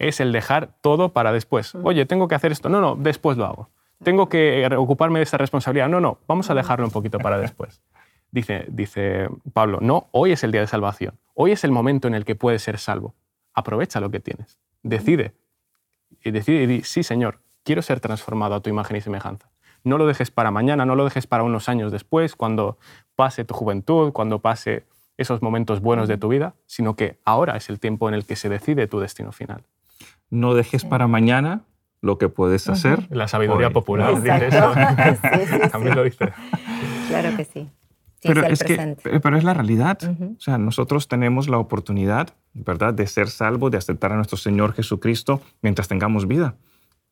Es 0.00 0.18
el 0.18 0.32
dejar 0.32 0.70
todo 0.80 1.10
para 1.10 1.30
después. 1.30 1.76
Oye, 1.76 2.06
tengo 2.06 2.26
que 2.26 2.34
hacer 2.34 2.50
esto. 2.50 2.68
No, 2.68 2.80
no, 2.80 2.96
después 2.96 3.38
lo 3.38 3.44
hago. 3.44 3.68
tengo 4.02 4.28
que 4.28 4.68
ocuparme 4.76 5.20
de 5.20 5.22
esta 5.22 5.38
responsabilidad. 5.38 5.88
No, 5.88 6.00
no, 6.00 6.18
vamos 6.26 6.50
a 6.50 6.54
dejarlo 6.54 6.86
un 6.86 6.90
poquito 6.90 7.20
para 7.20 7.38
después. 7.38 7.82
Dice, 8.32 8.64
dice 8.66 9.28
Pablo, 9.52 9.78
no, 9.80 10.08
hoy 10.10 10.32
es 10.32 10.42
el 10.42 10.50
día 10.50 10.62
de 10.62 10.66
salvación. 10.66 11.14
Hoy 11.34 11.52
es 11.52 11.62
el 11.62 11.70
momento 11.70 12.08
en 12.08 12.14
el 12.14 12.24
que 12.24 12.34
puedes 12.34 12.62
ser 12.62 12.78
salvo. 12.78 13.14
Aprovecha 13.54 14.00
lo 14.00 14.10
que 14.10 14.18
tienes. 14.18 14.58
Decide. 14.82 15.34
Y 16.22 16.30
decide 16.30 16.62
y 16.62 16.66
di, 16.66 16.82
sí, 16.82 17.02
Señor, 17.02 17.40
quiero 17.64 17.82
ser 17.82 18.00
transformado 18.00 18.54
a 18.54 18.60
tu 18.60 18.70
imagen 18.70 18.96
y 18.96 19.00
semejanza. 19.00 19.50
No 19.82 19.96
lo 19.96 20.06
dejes 20.06 20.30
para 20.30 20.50
mañana, 20.50 20.84
no 20.84 20.94
lo 20.94 21.04
dejes 21.04 21.26
para 21.26 21.42
unos 21.42 21.68
años 21.68 21.90
después, 21.90 22.36
cuando 22.36 22.78
pase 23.16 23.44
tu 23.44 23.54
juventud, 23.54 24.12
cuando 24.12 24.40
pase 24.40 24.84
esos 25.16 25.42
momentos 25.42 25.80
buenos 25.80 26.08
de 26.08 26.18
tu 26.18 26.28
vida, 26.28 26.54
sino 26.66 26.96
que 26.96 27.18
ahora 27.24 27.56
es 27.56 27.68
el 27.68 27.78
tiempo 27.78 28.08
en 28.08 28.14
el 28.14 28.24
que 28.24 28.36
se 28.36 28.48
decide 28.48 28.86
tu 28.86 29.00
destino 29.00 29.32
final. 29.32 29.64
No 30.30 30.54
dejes 30.54 30.84
para 30.84 31.06
mañana 31.06 31.62
lo 32.00 32.18
que 32.18 32.28
puedes 32.28 32.68
hacer. 32.68 33.06
La 33.10 33.28
sabiduría 33.28 33.68
hoy. 33.68 33.72
popular 33.72 34.14
dice 34.14 34.46
eso. 34.46 34.72
Sí, 34.74 34.80
sí, 35.22 35.46
sí. 35.46 35.70
También 35.70 35.96
lo 35.96 36.04
dice. 36.04 36.32
Claro 37.08 37.36
que 37.36 37.44
sí. 37.44 37.68
Pero, 38.22 38.46
es 38.46 38.58
que, 38.60 38.74
presente. 38.74 39.20
pero 39.20 39.36
es 39.36 39.44
la 39.44 39.54
realidad. 39.54 39.98
O 40.36 40.40
sea, 40.40 40.58
nosotros 40.58 41.08
tenemos 41.08 41.48
la 41.48 41.58
oportunidad, 41.58 42.34
¿verdad?, 42.52 42.92
de 42.94 43.06
ser 43.06 43.28
salvos, 43.28 43.70
de 43.70 43.78
aceptar 43.78 44.12
a 44.12 44.16
nuestro 44.16 44.36
Señor 44.36 44.74
Jesucristo 44.74 45.40
mientras 45.62 45.88
tengamos 45.88 46.28
vida. 46.28 46.54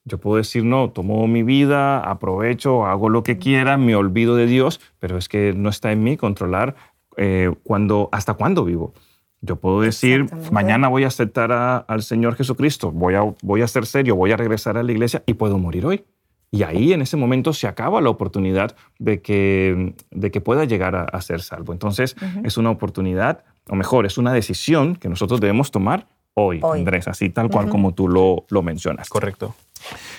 Yo 0.04 0.18
puedo 0.18 0.36
decir, 0.36 0.64
no, 0.64 0.90
tomo 0.90 1.26
mi 1.26 1.42
vida, 1.42 2.00
aprovecho, 2.00 2.86
hago 2.86 3.08
lo 3.08 3.22
que 3.22 3.38
quiera, 3.38 3.76
me 3.76 3.94
olvido 3.94 4.36
de 4.36 4.46
Dios, 4.46 4.80
pero 4.98 5.18
es 5.18 5.28
que 5.28 5.52
no 5.54 5.68
está 5.68 5.92
en 5.92 6.02
mí 6.02 6.16
controlar 6.16 6.76
eh, 7.16 7.52
cuando, 7.64 8.08
hasta 8.12 8.34
cuándo 8.34 8.64
vivo. 8.64 8.94
Yo 9.40 9.56
puedo 9.56 9.80
decir, 9.82 10.26
mañana 10.50 10.88
voy 10.88 11.04
a 11.04 11.08
aceptar 11.08 11.52
a- 11.52 11.76
al 11.78 12.02
Señor 12.02 12.34
Jesucristo, 12.36 12.90
voy 12.90 13.14
a, 13.14 13.22
voy 13.42 13.62
a 13.62 13.68
ser 13.68 13.86
serio, 13.86 14.16
voy 14.16 14.32
a 14.32 14.36
regresar 14.36 14.76
a 14.78 14.82
la 14.82 14.90
iglesia 14.92 15.22
y 15.26 15.34
puedo 15.34 15.58
morir 15.58 15.86
hoy. 15.86 16.04
Y 16.50 16.62
ahí 16.62 16.92
en 16.92 17.02
ese 17.02 17.16
momento 17.16 17.52
se 17.52 17.66
acaba 17.66 18.00
la 18.00 18.08
oportunidad 18.08 18.74
de 18.98 19.20
que, 19.20 19.94
de 20.10 20.30
que 20.30 20.40
pueda 20.40 20.64
llegar 20.64 20.96
a, 20.96 21.02
a 21.04 21.20
ser 21.20 21.42
salvo. 21.42 21.72
Entonces 21.72 22.16
es 22.42 22.56
una 22.56 22.70
oportunidad, 22.70 23.44
o 23.68 23.74
mejor, 23.74 24.06
es 24.06 24.16
una 24.16 24.32
decisión 24.32 24.96
que 24.96 25.08
nosotros 25.08 25.40
debemos 25.40 25.70
tomar 25.70 26.06
hoy, 26.34 26.60
Hoy. 26.62 26.78
Andrés, 26.78 27.08
así 27.08 27.30
tal 27.30 27.50
cual 27.50 27.68
como 27.68 27.92
tú 27.92 28.08
lo, 28.08 28.46
lo 28.48 28.62
mencionas. 28.62 29.08
Correcto. 29.08 29.54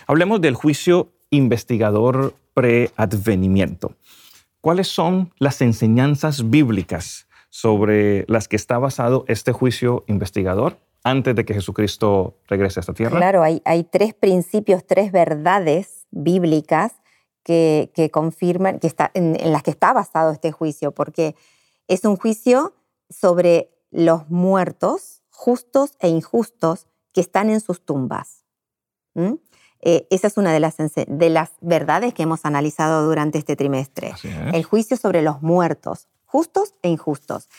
Hablemos 0.06 0.42
del 0.42 0.54
juicio 0.54 1.10
investigador 1.32 2.34
preadvenimiento. 2.54 3.94
¿Cuáles 4.62 4.88
son 4.88 5.32
las 5.40 5.62
enseñanzas 5.62 6.50
bíblicas 6.50 7.28
sobre 7.50 8.26
las 8.28 8.48
que 8.48 8.56
está 8.56 8.78
basado 8.78 9.24
este 9.28 9.52
juicio 9.52 10.04
investigador 10.08 10.78
antes 11.04 11.34
de 11.36 11.46
que 11.46 11.54
Jesucristo 11.54 12.36
regrese 12.48 12.80
a 12.80 12.82
esta 12.82 12.94
tierra? 12.94 13.18
Claro, 13.18 13.42
hay, 13.42 13.62
hay 13.64 13.86
tres 13.86 14.14
principios, 14.14 14.86
tres 14.86 15.12
verdades 15.14 15.99
bíblicas 16.12 16.94
que, 17.44 17.92
que 17.96 18.10
confirman, 18.12 18.80
que 18.80 18.88
está, 18.88 19.12
en, 19.14 19.36
en 19.40 19.52
las 19.52 19.64
que 19.64 19.72
está 19.72 19.94
basado 19.94 20.32
este 20.32 20.52
juicio, 20.52 20.92
porque 20.92 21.36
es 21.88 22.06
un 22.06 22.16
juicio 22.18 22.74
sobre 23.10 23.72
los 23.92 24.30
muertos, 24.30 25.24
justos 25.30 25.94
e 26.00 26.10
injustos, 26.10 26.88
que 27.14 27.22
están 27.22 27.50
en 27.50 27.62
sus 27.62 27.84
tumbas. 27.84 28.46
¿Mm? 29.16 29.34
Eh, 29.82 30.08
esa 30.10 30.28
es 30.28 30.38
una 30.38 30.52
de 30.52 30.60
las, 30.60 30.76
de 30.78 31.30
las 31.30 31.52
verdades 31.62 32.14
que 32.14 32.24
hemos 32.24 32.46
analizado 32.46 33.06
durante 33.06 33.38
este 33.38 33.56
trimestre. 33.56 34.10
Es. 34.10 34.26
El 34.54 34.64
juicio 34.64 34.98
sobre 34.98 35.22
los 35.22 35.42
muertos, 35.42 36.08
justos 36.26 36.76
e 36.82 36.90
injustos. 36.90 37.50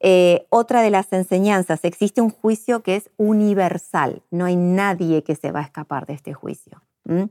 Eh, 0.00 0.46
otra 0.50 0.82
de 0.82 0.90
las 0.90 1.12
enseñanzas, 1.12 1.80
existe 1.84 2.20
un 2.20 2.30
juicio 2.30 2.82
que 2.82 2.96
es 2.96 3.10
universal. 3.16 4.22
No 4.30 4.44
hay 4.44 4.56
nadie 4.56 5.24
que 5.24 5.34
se 5.34 5.50
va 5.50 5.60
a 5.60 5.64
escapar 5.64 6.06
de 6.06 6.14
este 6.14 6.32
juicio. 6.32 6.82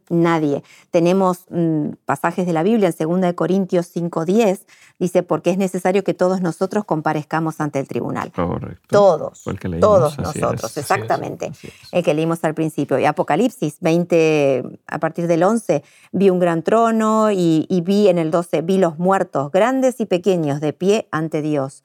Nadie. 0.10 0.63
Tenemos 0.92 1.46
mm, 1.50 1.94
pasajes 2.06 2.46
de 2.46 2.53
la 2.53 2.62
Biblia 2.62 2.89
en 2.98 3.10
2 3.10 3.22
de 3.22 3.36
Corintios 3.36 3.96
5:10, 3.96 4.65
dice, 5.00 5.24
porque 5.24 5.50
es 5.50 5.58
necesario 5.58 6.03
que 6.03 6.13
todos 6.13 6.42
nosotros 6.42 6.86
comparezcamos 6.86 7.60
ante 7.60 7.80
el 7.80 7.88
tribunal. 7.88 8.32
Correcto. 8.32 8.88
Todos, 8.89 9.44
leímos, 9.46 9.80
todos 9.80 10.20
nosotros, 10.20 10.53
es, 10.53 10.63
así 10.63 10.80
es, 10.80 10.84
exactamente. 10.84 11.48
es. 11.48 11.72
El 11.92 12.03
que 12.03 12.13
leímos 12.13 12.44
al 12.44 12.53
principio. 12.53 13.00
Y 13.00 13.06
Apocalipsis 13.06 13.77
20, 13.80 14.80
a 14.88 15.00
partir 15.00 15.27
del 15.27 15.44
11, 15.44 15.84
vi 16.12 16.30
un 16.30 16.39
gran 16.39 16.62
trono 16.62 17.32
y, 17.32 17.65
y 17.68 17.82
vi 17.82 18.10
en 18.10 18.20
el 18.20 18.30
12, 18.30 18.62
vi 18.62 18.77
los 18.77 19.00
muertos, 19.00 19.51
grandes 19.51 20.00
y 20.00 20.06
pequeños, 20.06 20.62
de 20.62 20.74
pie 20.74 21.08
ante 21.12 21.42
Dios. 21.42 21.84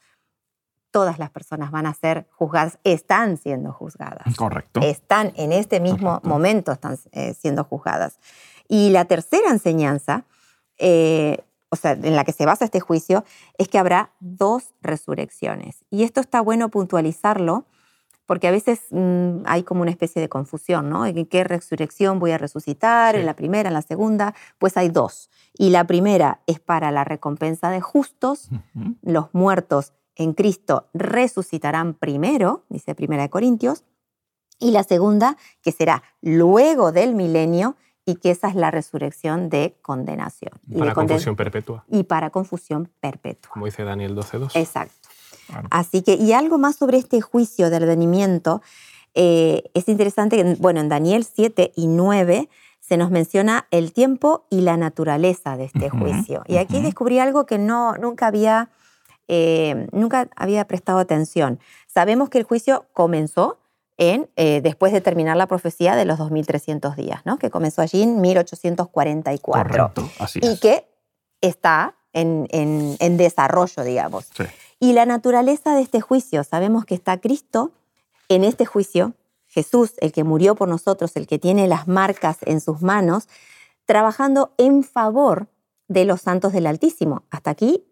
Todas 0.90 1.18
las 1.18 1.30
personas 1.30 1.70
van 1.70 1.86
a 1.86 1.94
ser 1.94 2.26
juzgadas, 2.30 2.78
están 2.84 3.36
siendo 3.36 3.72
juzgadas. 3.72 4.34
Correcto. 4.36 4.80
Están 4.80 5.32
en 5.36 5.52
este 5.52 5.80
mismo 5.80 6.10
Correcto. 6.10 6.28
momento 6.28 6.72
están 6.72 6.98
eh, 7.12 7.34
siendo 7.34 7.64
juzgadas. 7.64 8.18
Y 8.68 8.90
la 8.90 9.04
tercera 9.04 9.50
enseñanza, 9.50 10.24
eh, 10.78 11.44
o 11.70 11.76
sea, 11.76 11.92
en 11.92 12.16
la 12.16 12.24
que 12.24 12.32
se 12.32 12.46
basa 12.46 12.64
este 12.64 12.80
juicio, 12.80 13.24
es 13.58 13.68
que 13.68 13.78
habrá 13.78 14.10
dos 14.20 14.74
resurrecciones. 14.80 15.84
Y 15.90 16.04
esto 16.04 16.20
está 16.20 16.40
bueno 16.40 16.68
puntualizarlo, 16.70 17.66
porque 18.26 18.46
a 18.46 18.50
veces 18.50 18.80
mm, 18.90 19.44
hay 19.46 19.62
como 19.62 19.80
una 19.82 19.90
especie 19.90 20.20
de 20.20 20.28
confusión, 20.28 20.90
¿no? 20.90 21.06
¿En 21.06 21.24
qué 21.24 21.44
resurrección 21.44 22.18
voy 22.18 22.32
a 22.32 22.38
resucitar? 22.38 23.14
Sí. 23.14 23.20
¿En 23.20 23.26
la 23.26 23.34
primera, 23.34 23.68
en 23.68 23.74
la 23.74 23.82
segunda? 23.82 24.34
Pues 24.58 24.76
hay 24.76 24.90
dos. 24.90 25.30
Y 25.54 25.70
la 25.70 25.86
primera 25.86 26.40
es 26.46 26.60
para 26.60 26.90
la 26.90 27.04
recompensa 27.04 27.70
de 27.70 27.80
justos, 27.80 28.50
los 29.02 29.32
muertos 29.32 29.94
en 30.18 30.34
Cristo 30.34 30.88
resucitarán 30.92 31.94
primero, 31.94 32.64
dice 32.68 32.94
Primera 32.94 33.22
de 33.22 33.30
Corintios, 33.30 33.84
y 34.58 34.72
la 34.72 34.82
segunda, 34.82 35.36
que 35.62 35.72
será 35.72 36.02
luego 36.20 36.92
del 36.92 37.14
milenio, 37.14 37.76
y 38.04 38.16
que 38.16 38.30
esa 38.30 38.48
es 38.48 38.54
la 38.54 38.70
resurrección 38.70 39.48
de 39.50 39.76
condenación. 39.82 40.52
Y, 40.66 40.74
de 40.74 40.78
Para 40.80 40.92
conden- 40.94 41.08
confusión 41.08 41.36
perpetua, 41.36 41.84
y 41.88 42.02
para 42.04 42.30
confusión 42.30 42.90
perpetua. 43.00 43.50
como 43.52 43.66
dice 43.66 43.84
Daniel 43.84 44.14
12.2. 44.16 44.50
Exacto. 44.56 44.94
Claro. 45.46 45.68
Así 45.70 46.02
que, 46.02 46.14
y 46.14 46.32
algo 46.32 46.58
más 46.58 46.76
sobre 46.76 46.98
este 46.98 47.20
juicio 47.20 47.70
del 47.70 47.86
venimiento, 47.86 48.60
eh, 49.14 49.62
es 49.74 49.88
interesante 49.88 50.36
que, 50.36 50.54
bueno, 50.58 50.80
en 50.80 50.88
Daniel 50.88 51.24
7 51.24 51.72
y 51.76 51.86
9 51.86 52.48
se 52.80 52.96
nos 52.96 53.10
menciona 53.10 53.66
el 53.70 53.92
tiempo 53.92 54.46
y 54.50 54.62
la 54.62 54.76
naturaleza 54.76 55.56
de 55.56 55.64
este 55.64 55.90
juicio. 55.90 56.42
Y 56.46 56.56
aquí 56.56 56.80
descubrí 56.80 57.18
algo 57.18 57.44
que 57.46 57.58
no, 57.58 57.94
nunca, 57.96 58.26
había, 58.28 58.70
eh, 59.28 59.86
nunca 59.92 60.28
había 60.36 60.66
prestado 60.66 60.98
atención. 60.98 61.60
Sabemos 61.86 62.28
que 62.30 62.38
el 62.38 62.44
juicio 62.44 62.86
comenzó 62.92 63.58
en, 63.98 64.28
eh, 64.36 64.60
después 64.62 64.92
de 64.92 65.00
terminar 65.00 65.36
la 65.36 65.46
profecía 65.46 65.96
de 65.96 66.04
los 66.04 66.18
2300 66.18 66.96
días, 66.96 67.20
¿no? 67.24 67.38
que 67.38 67.50
comenzó 67.50 67.82
allí 67.82 68.02
en 68.02 68.20
1844 68.20 69.70
Correcto. 69.70 70.10
Así 70.18 70.40
y 70.42 70.46
es. 70.46 70.60
que 70.60 70.86
está 71.40 71.94
en, 72.12 72.46
en- 72.50 72.96
en 73.00 73.16
desarrollo, 73.16 73.82
digamos. 73.84 74.26
Sí. 74.36 74.44
Y 74.80 74.92
la 74.92 75.06
naturaleza 75.06 75.74
de 75.74 75.82
este 75.82 76.00
juicio, 76.00 76.44
sabemos 76.44 76.84
que 76.84 76.94
está 76.94 77.18
Cristo 77.20 77.72
en 78.28 78.44
este 78.44 78.64
juicio, 78.66 79.14
Jesús, 79.48 79.94
el 80.00 80.12
que 80.12 80.24
murió 80.24 80.54
por 80.54 80.68
nosotros, 80.68 81.16
el 81.16 81.26
que 81.26 81.38
tiene 81.38 81.66
las 81.66 81.88
marcas 81.88 82.38
en 82.42 82.60
sus 82.60 82.82
manos, 82.82 83.28
trabajando 83.86 84.52
en 84.58 84.84
favor 84.84 85.48
de 85.88 86.04
los 86.04 86.20
santos 86.20 86.52
del 86.52 86.66
Altísimo. 86.66 87.22
Hasta 87.30 87.50
aquí 87.50 87.84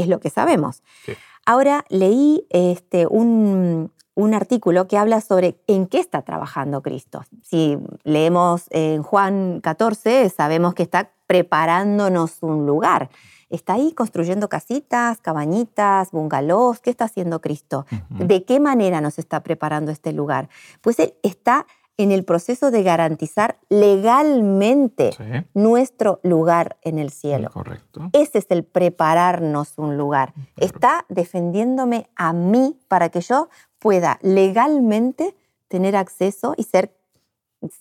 es 0.00 0.08
lo 0.08 0.20
que 0.20 0.30
sabemos. 0.30 0.82
Sí. 1.04 1.12
Ahora 1.44 1.84
leí 1.88 2.46
este, 2.50 3.06
un, 3.06 3.92
un 4.16 4.34
artículo 4.34 4.88
que 4.88 4.98
habla 4.98 5.20
sobre 5.20 5.60
en 5.66 5.86
qué 5.86 6.00
está 6.00 6.22
trabajando 6.22 6.82
Cristo. 6.82 7.22
Si 7.42 7.78
leemos 8.02 8.64
en 8.70 9.02
Juan 9.02 9.60
14, 9.60 10.28
sabemos 10.30 10.74
que 10.74 10.82
está 10.82 11.12
preparándonos 11.26 12.38
un 12.42 12.66
lugar. 12.66 13.10
Está 13.48 13.74
ahí 13.74 13.92
construyendo 13.92 14.48
casitas, 14.48 15.20
cabañitas, 15.20 16.10
bungalows. 16.10 16.80
¿Qué 16.80 16.90
está 16.90 17.04
haciendo 17.04 17.40
Cristo? 17.40 17.86
¿De 18.08 18.44
qué 18.44 18.58
manera 18.58 19.00
nos 19.00 19.20
está 19.20 19.42
preparando 19.42 19.92
este 19.92 20.12
lugar? 20.12 20.48
Pues 20.80 20.98
Él 20.98 21.14
está 21.22 21.66
en 21.98 22.12
el 22.12 22.24
proceso 22.24 22.70
de 22.70 22.82
garantizar 22.82 23.58
legalmente 23.70 25.12
Sí. 25.12 25.24
nuestro 25.54 26.20
lugar 26.22 26.76
en 26.82 26.98
el 26.98 27.10
cielo. 27.10 27.50
Correcto. 27.50 28.10
Ese 28.12 28.38
es 28.38 28.46
el 28.50 28.64
prepararnos 28.64 29.74
un 29.78 29.96
lugar. 29.96 30.34
Está 30.56 31.04
defendiéndome 31.08 32.08
a 32.16 32.32
mí 32.32 32.78
para 32.88 33.08
que 33.08 33.20
yo 33.20 33.48
pueda 33.78 34.18
legalmente 34.22 35.34
tener 35.68 35.96
acceso 35.96 36.54
y 36.56 36.64
ser, 36.64 36.94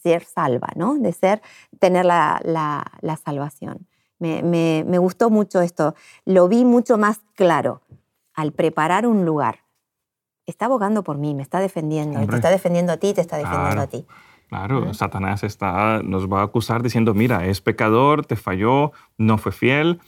ser 0.01 0.23
salva, 0.23 0.69
¿no? 0.75 0.95
De 0.95 1.11
ser, 1.13 1.41
tener 1.79 2.05
la, 2.05 2.39
la- 2.43 2.85
la 3.01 3.17
salvación. 3.17 3.87
Me, 4.17 4.41
me- 4.43 4.83
me 4.87 4.97
gustó 4.97 5.29
mucho 5.29 5.61
esto. 5.61 5.93
Lo 6.23 6.47
vi 6.47 6.63
mucho 6.65 6.97
más 6.97 7.19
claro. 7.35 7.81
Al 8.33 8.51
preparar 8.53 9.07
un 9.07 9.25
lugar, 9.25 9.59
está 10.45 10.65
abogando 10.65 11.03
por 11.03 11.17
mí, 11.17 11.33
me 11.33 11.41
está 11.41 11.59
defendiendo. 11.59 12.13
y 12.13 12.15
Te 12.15 12.21
Hombre. 12.23 12.35
está 12.37 12.49
defendiendo 12.51 12.91
a 12.93 12.97
ti, 12.97 13.13
te 13.13 13.21
está 13.21 13.37
defendiendo 13.37 13.67
Claro. 13.71 13.81
a 13.81 13.87
ti. 13.87 14.05
Claro. 14.47 14.93
Satanás 14.93 15.43
está, 15.43 16.01
nos 16.03 16.31
va 16.31 16.41
a 16.41 16.43
acusar 16.43 16.83
diciendo, 16.83 17.13
mira, 17.13 17.45
es 17.47 17.61
pecador, 17.61 18.25
te 18.25 18.35
falló, 18.35 18.91
no 19.17 19.37
fue 19.37 19.51
fiel. 19.51 19.99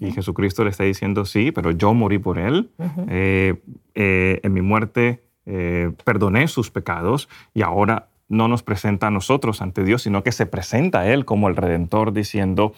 Y 0.00 0.12
Jesucristo 0.12 0.62
le 0.64 0.70
está 0.70 0.84
diciendo, 0.84 1.24
sí, 1.24 1.50
pero 1.52 1.72
yo 1.72 1.92
morí 1.92 2.18
por 2.18 2.38
él. 2.38 2.70
Ujú. 2.78 3.06
Eh, 3.08 3.60
eh, 3.94 4.40
en 4.42 4.52
mi 4.52 4.62
muerte 4.62 5.22
eh, 5.44 5.90
perdoné 6.04 6.46
sus 6.48 6.70
pecados 6.70 7.28
y 7.52 7.62
ahora 7.62 8.08
no 8.28 8.48
nos 8.48 8.62
presenta 8.62 9.08
a 9.08 9.10
nosotros 9.10 9.60
ante 9.60 9.82
Dios, 9.84 10.02
sino 10.02 10.22
que 10.22 10.32
se 10.32 10.46
presenta 10.46 11.00
a 11.00 11.08
Él 11.12 11.24
como 11.26 11.48
el 11.48 11.56
Redentor 11.56 12.12
diciendo, 12.12 12.72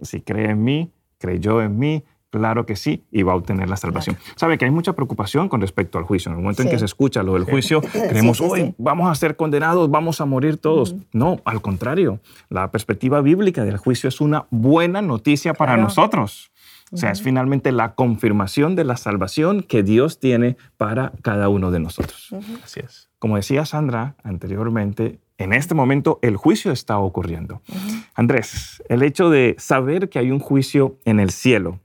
si 0.00 0.20
cree 0.20 0.50
en 0.50 0.62
mí, 0.62 0.92
creyó 1.18 1.60
en 1.62 1.78
mí, 1.78 2.04
Claro 2.32 2.64
que 2.64 2.76
sí, 2.76 3.04
y 3.12 3.24
va 3.24 3.34
a 3.34 3.36
obtener 3.36 3.68
la 3.68 3.76
salvación. 3.76 4.16
Sabe 4.36 4.56
que 4.56 4.64
hay 4.64 4.70
mucha 4.70 4.94
preocupación 4.94 5.50
con 5.50 5.60
respecto 5.60 5.98
al 5.98 6.04
juicio. 6.04 6.30
En 6.30 6.38
el 6.38 6.42
momento 6.42 6.62
en 6.62 6.70
que 6.70 6.78
se 6.78 6.86
escucha 6.86 7.22
lo 7.22 7.34
del 7.34 7.44
juicio, 7.44 7.82
creemos, 7.82 8.40
hoy 8.40 8.74
vamos 8.78 9.10
a 9.10 9.14
ser 9.14 9.36
condenados, 9.36 9.90
vamos 9.90 10.18
a 10.22 10.24
morir 10.24 10.56
todos. 10.56 10.96
No, 11.12 11.42
al 11.44 11.60
contrario, 11.60 12.20
la 12.48 12.70
perspectiva 12.70 13.20
bíblica 13.20 13.66
del 13.66 13.76
juicio 13.76 14.08
es 14.08 14.22
una 14.22 14.46
buena 14.50 15.02
noticia 15.02 15.52
para 15.52 15.76
nosotros. 15.76 16.50
O 16.90 16.96
sea, 16.96 17.10
es 17.10 17.20
finalmente 17.20 17.70
la 17.70 17.94
confirmación 17.94 18.76
de 18.76 18.84
la 18.84 18.96
salvación 18.96 19.62
que 19.62 19.82
Dios 19.82 20.18
tiene 20.18 20.56
para 20.78 21.12
cada 21.20 21.50
uno 21.50 21.70
de 21.70 21.80
nosotros. 21.80 22.34
Así 22.64 22.80
es. 22.80 23.10
Como 23.18 23.36
decía 23.36 23.66
Sandra 23.66 24.16
anteriormente, 24.22 25.20
en 25.36 25.52
este 25.52 25.74
momento 25.74 26.18
el 26.22 26.36
juicio 26.36 26.72
está 26.72 26.98
ocurriendo. 26.98 27.60
Andrés, 28.14 28.82
el 28.88 29.02
hecho 29.02 29.28
de 29.28 29.54
saber 29.58 30.08
que 30.08 30.18
hay 30.18 30.30
un 30.30 30.38
juicio 30.38 30.98
en 31.04 31.20
el 31.20 31.30
cielo, 31.30 31.80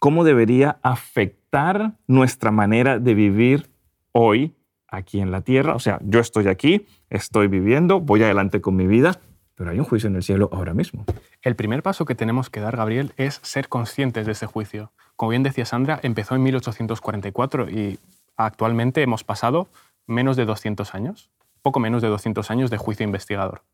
cómo 0.00 0.24
debería 0.24 0.78
afectar 0.82 1.92
nuestra 2.08 2.50
manera 2.50 2.98
de 2.98 3.14
vivir 3.14 3.70
hoy 4.12 4.56
aquí 4.88 5.20
en 5.20 5.30
la 5.30 5.42
tierra. 5.42 5.74
O 5.74 5.78
sea, 5.78 6.00
yo 6.02 6.20
estoy 6.20 6.48
aquí, 6.48 6.86
estoy 7.10 7.46
viviendo, 7.46 8.00
voy 8.00 8.22
adelante 8.22 8.60
con 8.62 8.74
mi 8.74 8.86
vida, 8.86 9.20
pero 9.54 9.70
hay 9.70 9.78
un 9.78 9.84
juicio 9.84 10.08
en 10.08 10.16
el 10.16 10.22
cielo 10.22 10.48
ahora 10.52 10.72
mismo. 10.72 11.04
El 11.42 11.54
primer 11.54 11.82
paso 11.82 12.06
que 12.06 12.14
tenemos 12.14 12.48
que 12.48 12.60
dar, 12.60 12.78
Gabriel, 12.78 13.12
es 13.18 13.40
ser 13.42 13.68
conscientes 13.68 14.24
de 14.24 14.32
ese 14.32 14.46
juicio. 14.46 14.90
Como 15.16 15.30
bien 15.30 15.42
decía 15.42 15.66
Sandra, 15.66 16.00
empezó 16.02 16.34
en 16.34 16.44
1844 16.44 17.68
y 17.68 17.98
actualmente 18.38 19.02
hemos 19.02 19.22
pasado 19.22 19.68
menos 20.06 20.34
de 20.36 20.46
200 20.46 20.94
años, 20.94 21.30
poco 21.60 21.78
menos 21.78 22.00
de 22.00 22.08
200 22.08 22.50
años 22.50 22.70
de 22.70 22.78
juicio 22.78 23.04
investigador. 23.04 23.64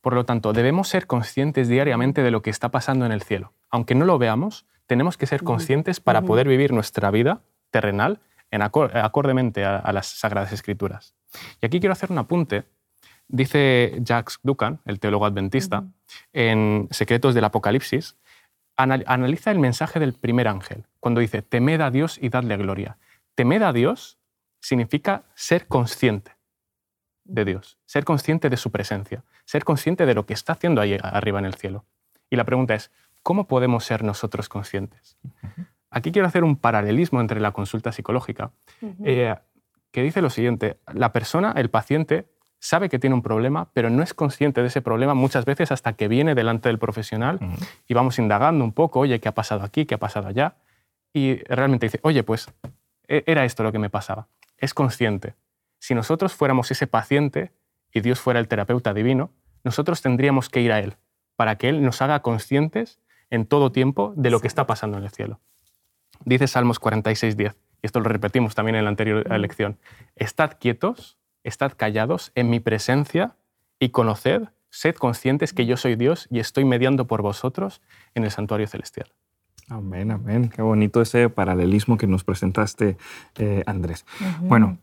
Por 0.00 0.14
lo 0.14 0.24
tanto, 0.24 0.52
debemos 0.52 0.88
ser 0.88 1.06
conscientes 1.06 1.68
diariamente 1.68 2.24
de 2.24 2.32
lo 2.32 2.42
que 2.42 2.50
está 2.50 2.70
pasando 2.70 3.06
en 3.06 3.12
el 3.12 3.22
cielo. 3.22 3.52
Aunque 3.70 3.94
no 3.94 4.04
lo 4.04 4.18
veamos, 4.18 4.66
tenemos 4.86 5.16
que 5.16 5.26
ser 5.26 5.42
conscientes 5.42 6.00
para 6.00 6.22
poder 6.22 6.48
vivir 6.48 6.72
nuestra 6.72 7.10
vida 7.10 7.42
terrenal 7.70 8.20
en 8.50 8.62
acordemente 8.62 9.64
a, 9.64 9.90
las 9.92 10.06
Sagradas 10.06 10.52
Escrituras. 10.52 11.14
Y 11.60 11.66
aquí 11.66 11.80
quiero 11.80 11.92
hacer 11.92 12.12
un 12.12 12.18
apunte. 12.18 12.64
Dice 13.26 13.98
Jacques 14.02 14.38
Ducan, 14.42 14.80
el 14.84 15.00
teólogo 15.00 15.24
adventista, 15.24 15.84
en 16.32 16.86
Secretos 16.90 17.34
del 17.34 17.44
Apocalipsis, 17.44 18.16
analiza 18.76 19.50
el 19.50 19.58
mensaje 19.58 20.00
del 20.00 20.12
primer 20.12 20.48
ángel, 20.48 20.86
cuando 21.00 21.20
dice, 21.20 21.40
temed 21.40 21.80
a 21.80 21.90
Dios 21.90 22.18
y 22.20 22.28
dadle 22.28 22.56
gloria. 22.56 22.98
Temed 23.34 23.62
a 23.62 23.72
Dios 23.72 24.18
significa 24.60 25.24
ser 25.34 25.66
consciente 25.66 26.36
de 27.24 27.44
Dios, 27.44 27.78
ser 27.86 28.04
consciente 28.04 28.50
de 28.50 28.56
su 28.56 28.70
presencia, 28.70 29.24
ser 29.44 29.64
consciente 29.64 30.04
de 30.04 30.14
lo 30.14 30.26
que 30.26 30.34
está 30.34 30.52
haciendo 30.52 30.80
ahí 30.80 30.98
arriba 31.02 31.38
en 31.38 31.46
el 31.46 31.54
cielo. 31.54 31.86
Y 32.28 32.36
la 32.36 32.44
pregunta 32.44 32.74
es, 32.74 32.90
¿cómo 33.22 33.46
podemos 33.46 33.84
ser 33.84 34.04
nosotros 34.04 34.48
conscientes? 34.48 35.16
Aquí 35.90 36.12
quiero 36.12 36.26
hacer 36.26 36.44
un 36.44 36.56
paralelismo 36.56 37.20
entre 37.20 37.40
la 37.40 37.52
consulta 37.52 37.92
psicológica, 37.92 38.50
eh, 39.04 39.34
que 39.90 40.02
dice 40.02 40.22
lo 40.22 40.30
siguiente, 40.30 40.78
la 40.92 41.12
persona, 41.12 41.52
el 41.56 41.70
paciente, 41.70 42.26
sabe 42.58 42.88
que 42.88 42.98
tiene 42.98 43.14
un 43.14 43.22
problema, 43.22 43.70
pero 43.74 43.90
no 43.90 44.02
es 44.02 44.14
consciente 44.14 44.62
de 44.62 44.68
ese 44.68 44.80
problema 44.80 45.14
muchas 45.14 45.44
veces 45.44 45.72
hasta 45.72 45.94
que 45.94 46.08
viene 46.08 46.34
delante 46.34 46.68
del 46.68 46.78
profesional 46.78 47.40
y 47.88 47.94
vamos 47.94 48.18
indagando 48.18 48.64
un 48.64 48.72
poco, 48.72 49.00
oye, 49.00 49.20
¿qué 49.20 49.28
ha 49.28 49.34
pasado 49.34 49.64
aquí? 49.64 49.84
¿Qué 49.84 49.96
ha 49.96 49.98
pasado 49.98 50.28
allá? 50.28 50.54
Y 51.12 51.42
realmente 51.44 51.86
dice, 51.86 51.98
oye, 52.02 52.22
pues 52.22 52.48
e, 53.08 53.24
era 53.26 53.44
esto 53.44 53.64
lo 53.64 53.72
que 53.72 53.80
me 53.80 53.90
pasaba. 53.90 54.28
Es 54.56 54.74
consciente. 54.74 55.34
Si 55.80 55.94
nosotros 55.94 56.34
fuéramos 56.34 56.70
ese 56.70 56.86
paciente 56.86 57.52
y 57.92 58.00
Dios 58.00 58.20
fuera 58.20 58.38
el 58.38 58.46
terapeuta 58.46 58.94
divino, 58.94 59.32
nosotros 59.64 60.00
tendríamos 60.00 60.48
que 60.48 60.60
ir 60.60 60.70
a 60.70 60.78
Él 60.78 60.96
para 61.34 61.56
que 61.56 61.68
Él 61.68 61.82
nos 61.82 62.00
haga 62.00 62.20
conscientes 62.20 63.00
en 63.32 63.46
todo 63.46 63.72
tiempo 63.72 64.12
de 64.14 64.30
lo 64.30 64.40
que 64.40 64.46
está 64.46 64.66
pasando 64.66 64.98
en 64.98 65.04
el 65.04 65.10
cielo. 65.10 65.40
Dice 66.24 66.46
Salmos 66.46 66.80
46.10, 66.80 67.54
y 67.82 67.86
esto 67.86 67.98
lo 68.00 68.08
repetimos 68.08 68.54
también 68.54 68.76
en 68.76 68.84
la 68.84 68.90
anterior 68.90 69.26
mm. 69.26 69.32
lección, 69.40 69.78
estad 70.14 70.52
quietos, 70.60 71.18
estad 71.42 71.72
callados 71.74 72.30
en 72.34 72.50
mi 72.50 72.60
presencia 72.60 73.34
y 73.80 73.88
conoced, 73.88 74.42
sed 74.68 74.94
conscientes 74.96 75.54
que 75.54 75.64
yo 75.64 75.78
soy 75.78 75.96
Dios 75.96 76.28
y 76.30 76.40
estoy 76.40 76.66
mediando 76.66 77.06
por 77.06 77.22
vosotros 77.22 77.80
en 78.14 78.24
el 78.24 78.30
santuario 78.30 78.68
celestial. 78.68 79.08
Amén, 79.68 80.10
amén. 80.10 80.50
Qué 80.54 80.60
bonito 80.60 81.00
ese 81.00 81.30
paralelismo 81.30 81.96
que 81.96 82.06
nos 82.06 82.24
presentaste, 82.24 82.98
eh, 83.38 83.62
Andrés. 83.64 84.04
Bueno, 84.42 84.76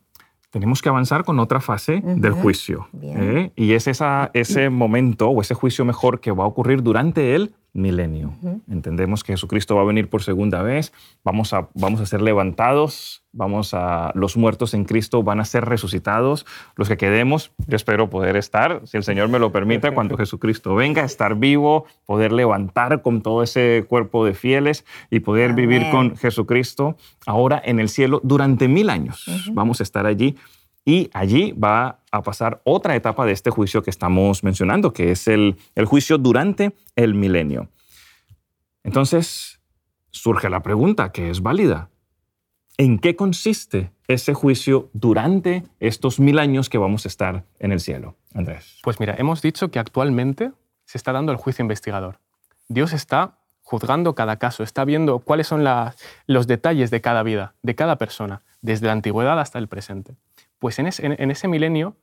tenemos 0.50 0.82
que 0.82 0.90
avanzar 0.90 1.24
con 1.24 1.38
otra 1.40 1.62
fase 1.62 2.02
del 2.04 2.34
juicio. 2.34 2.88
¿eh? 3.04 3.52
Y 3.56 3.74
es 3.74 3.88
esa, 3.88 4.32
ese 4.34 4.72
momento 4.72 5.30
o 5.30 5.42
ese 5.42 5.54
juicio 5.54 5.86
mejor 5.86 6.20
que 6.20 6.32
va 6.32 6.46
a 6.46 6.48
ocurrir 6.48 6.82
durante 6.82 7.36
el 7.36 7.54
milenio. 7.74 8.34
Entendemos 8.70 9.24
que 9.24 9.34
Jesucristo 9.34 9.76
va 9.76 9.82
a 9.82 9.86
venir 9.86 10.10
por 10.10 10.24
segunda 10.24 10.62
vez, 10.62 10.92
vamos 11.24 11.54
a, 11.54 11.70
vamos 11.74 12.02
a 12.02 12.06
ser 12.06 12.22
levantados, 12.22 13.24
vamos 13.32 13.74
a, 13.74 14.12
los 14.16 14.38
muertos 14.38 14.74
en 14.74 14.86
Cristo 14.86 15.24
van 15.24 15.40
a 15.40 15.46
ser 15.46 15.66
resucitados, 15.66 16.46
los 16.76 16.88
que 16.88 16.98
quedemos, 16.98 17.52
yo 17.68 17.76
espero 17.76 18.10
poder 18.10 18.36
estar, 18.38 18.82
si 18.86 18.98
el 18.98 19.04
Señor 19.04 19.30
me 19.30 19.40
lo 19.40 19.52
permite, 19.52 19.92
cuando 19.94 20.18
Jesucristo 20.18 20.76
venga, 20.76 21.04
estar 21.04 21.36
vivo, 21.36 21.86
poder 22.06 22.32
levantar 22.32 23.02
con 23.02 23.22
todo 23.22 23.44
ese 23.44 23.86
cuerpo 23.88 24.26
de 24.26 24.34
fieles 24.34 24.86
y 25.10 25.20
poder 25.20 25.54
vivir 25.54 25.90
con 25.92 26.16
Jesucristo 26.18 26.98
ahora 27.26 27.62
en 27.64 27.80
el 27.80 27.90
cielo 27.90 28.20
durante 28.24 28.68
mil 28.68 28.90
años. 28.90 29.26
Vamos 29.54 29.80
a 29.80 29.84
estar 29.84 30.06
allí 30.06 30.36
y 30.90 31.08
allí 31.14 31.52
va 31.52 32.00
a 32.12 32.24
pasar 32.24 32.62
otra 32.64 32.96
etapa 32.96 33.24
de 33.24 33.32
este 33.32 33.52
juicio 33.52 33.84
que 33.84 33.92
estamos 33.92 34.44
mencionando, 34.44 34.92
que 34.92 35.12
es 35.12 35.28
el, 35.28 35.56
juicio 35.86 36.18
durante 36.18 36.74
el 36.96 37.14
milenio. 37.14 37.70
Entonces, 38.84 39.62
surge 40.10 40.50
la 40.50 40.64
pregunta, 40.64 41.12
que 41.12 41.30
es 41.30 41.44
válida. 41.44 41.92
¿En 42.80 42.98
qué 42.98 43.16
consiste 43.16 43.92
ese 44.08 44.34
juicio 44.34 44.90
durante 44.94 45.64
estos 45.80 46.20
mil 46.20 46.40
años 46.40 46.70
que 46.70 46.80
vamos 46.80 47.06
a 47.06 47.10
estar 47.10 47.46
en 47.60 47.72
el 47.72 47.82
cielo? 47.82 48.16
Andrés. 48.34 48.80
Pues 48.82 49.00
mira, 49.00 49.14
hemos 49.20 49.44
dicho 49.44 49.70
que 49.70 49.78
actualmente 49.78 50.54
se 50.86 50.98
está 50.98 51.12
dando 51.12 51.32
el 51.32 51.38
juicio 51.38 51.62
investigador. 51.62 52.20
Dios 52.68 52.94
está 52.94 53.38
juzgando 53.62 54.16
cada 54.16 54.38
caso, 54.38 54.64
está 54.64 54.86
viendo 54.86 55.20
cuáles 55.20 55.46
son 55.46 55.64
los 56.26 56.48
detalles 56.48 56.90
de 56.90 57.02
cada 57.02 57.22
vida, 57.22 57.54
de 57.62 57.76
cada 57.76 57.98
persona, 57.98 58.42
desde 58.64 58.88
la 58.88 58.94
antigüedad 58.94 59.40
hasta 59.40 59.60
el 59.60 59.68
presente. 59.68 60.16
Pues 60.60 60.78
en 60.80 60.88
ese, 60.88 61.48
milenio 61.48 61.96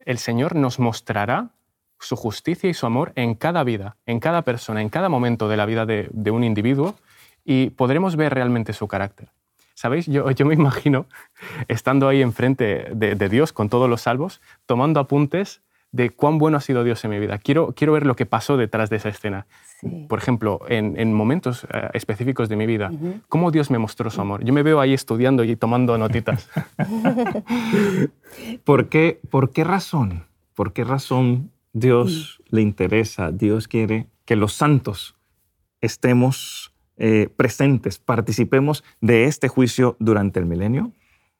el 0.00 0.18
Señor 0.18 0.54
nos 0.54 0.78
mostrará 0.78 1.50
su 1.98 2.16
justicia 2.16 2.68
y 2.68 2.74
su 2.74 2.86
amor 2.86 3.12
en 3.16 3.34
cada 3.34 3.64
vida, 3.64 3.96
en 4.06 4.20
cada 4.20 4.42
persona, 4.42 4.82
en 4.82 4.90
cada 4.90 5.08
momento 5.08 5.48
de 5.48 5.56
la 5.56 5.66
vida 5.66 5.86
de, 5.86 6.30
un 6.30 6.44
individuo 6.44 6.96
y 7.44 7.70
podremos 7.70 8.16
ver 8.16 8.34
realmente 8.34 8.72
su 8.72 8.86
carácter. 8.88 9.30
¿Sabéis? 9.74 10.06
Yo, 10.06 10.24
me 10.44 10.54
imagino 10.54 11.06
estando 11.68 12.08
ahí 12.08 12.22
enfrente 12.22 12.88
de 12.94 13.28
Dios 13.28 13.52
con 13.52 13.68
todos 13.68 13.88
los 13.88 14.02
salvos, 14.02 14.40
tomando 14.66 15.00
apuntes 15.00 15.62
de 15.94 16.10
cuán 16.10 16.38
bueno 16.38 16.56
ha 16.56 16.60
sido 16.60 16.82
Dios 16.82 17.04
en 17.04 17.12
mi 17.12 17.20
vida. 17.20 17.38
Quiero, 17.38 17.72
quiero 17.72 17.92
ver 17.92 18.04
lo 18.04 18.16
que 18.16 18.26
pasó 18.26 18.56
detrás 18.56 18.90
de 18.90 18.96
esa 18.96 19.10
escena. 19.10 19.46
Por 20.08 20.18
ejemplo, 20.18 20.60
en, 20.68 21.14
momentos 21.14 21.68
eh, 21.72 21.88
específicos 21.92 22.48
de 22.48 22.56
mi 22.56 22.66
vida, 22.66 22.90
cómo 23.28 23.52
Dios 23.52 23.70
me 23.70 23.78
mostró 23.78 24.10
su 24.10 24.20
amor. 24.20 24.42
Yo 24.42 24.52
me 24.52 24.64
veo 24.64 24.80
ahí 24.80 24.92
estudiando 24.92 25.44
y 25.44 25.54
tomando 25.54 25.96
notitas. 25.96 26.50
¿Por, 28.64 28.88
qué, 28.88 29.20
¿Por 29.30 29.52
qué 29.52 29.62
razón? 29.62 30.24
¿Por 30.54 30.72
qué 30.72 30.82
razón 30.82 31.52
Dios 31.72 32.42
le 32.48 32.60
interesa, 32.60 33.30
Dios 33.30 33.68
quiere 33.68 34.08
que 34.24 34.34
los 34.34 34.52
santos 34.52 35.14
estemos 35.80 36.74
eh, 36.96 37.28
presentes, 37.36 38.00
participemos 38.00 38.82
de 39.00 39.26
este 39.26 39.46
juicio 39.46 39.94
durante 40.00 40.40
el 40.40 40.46
milenio? 40.46 40.90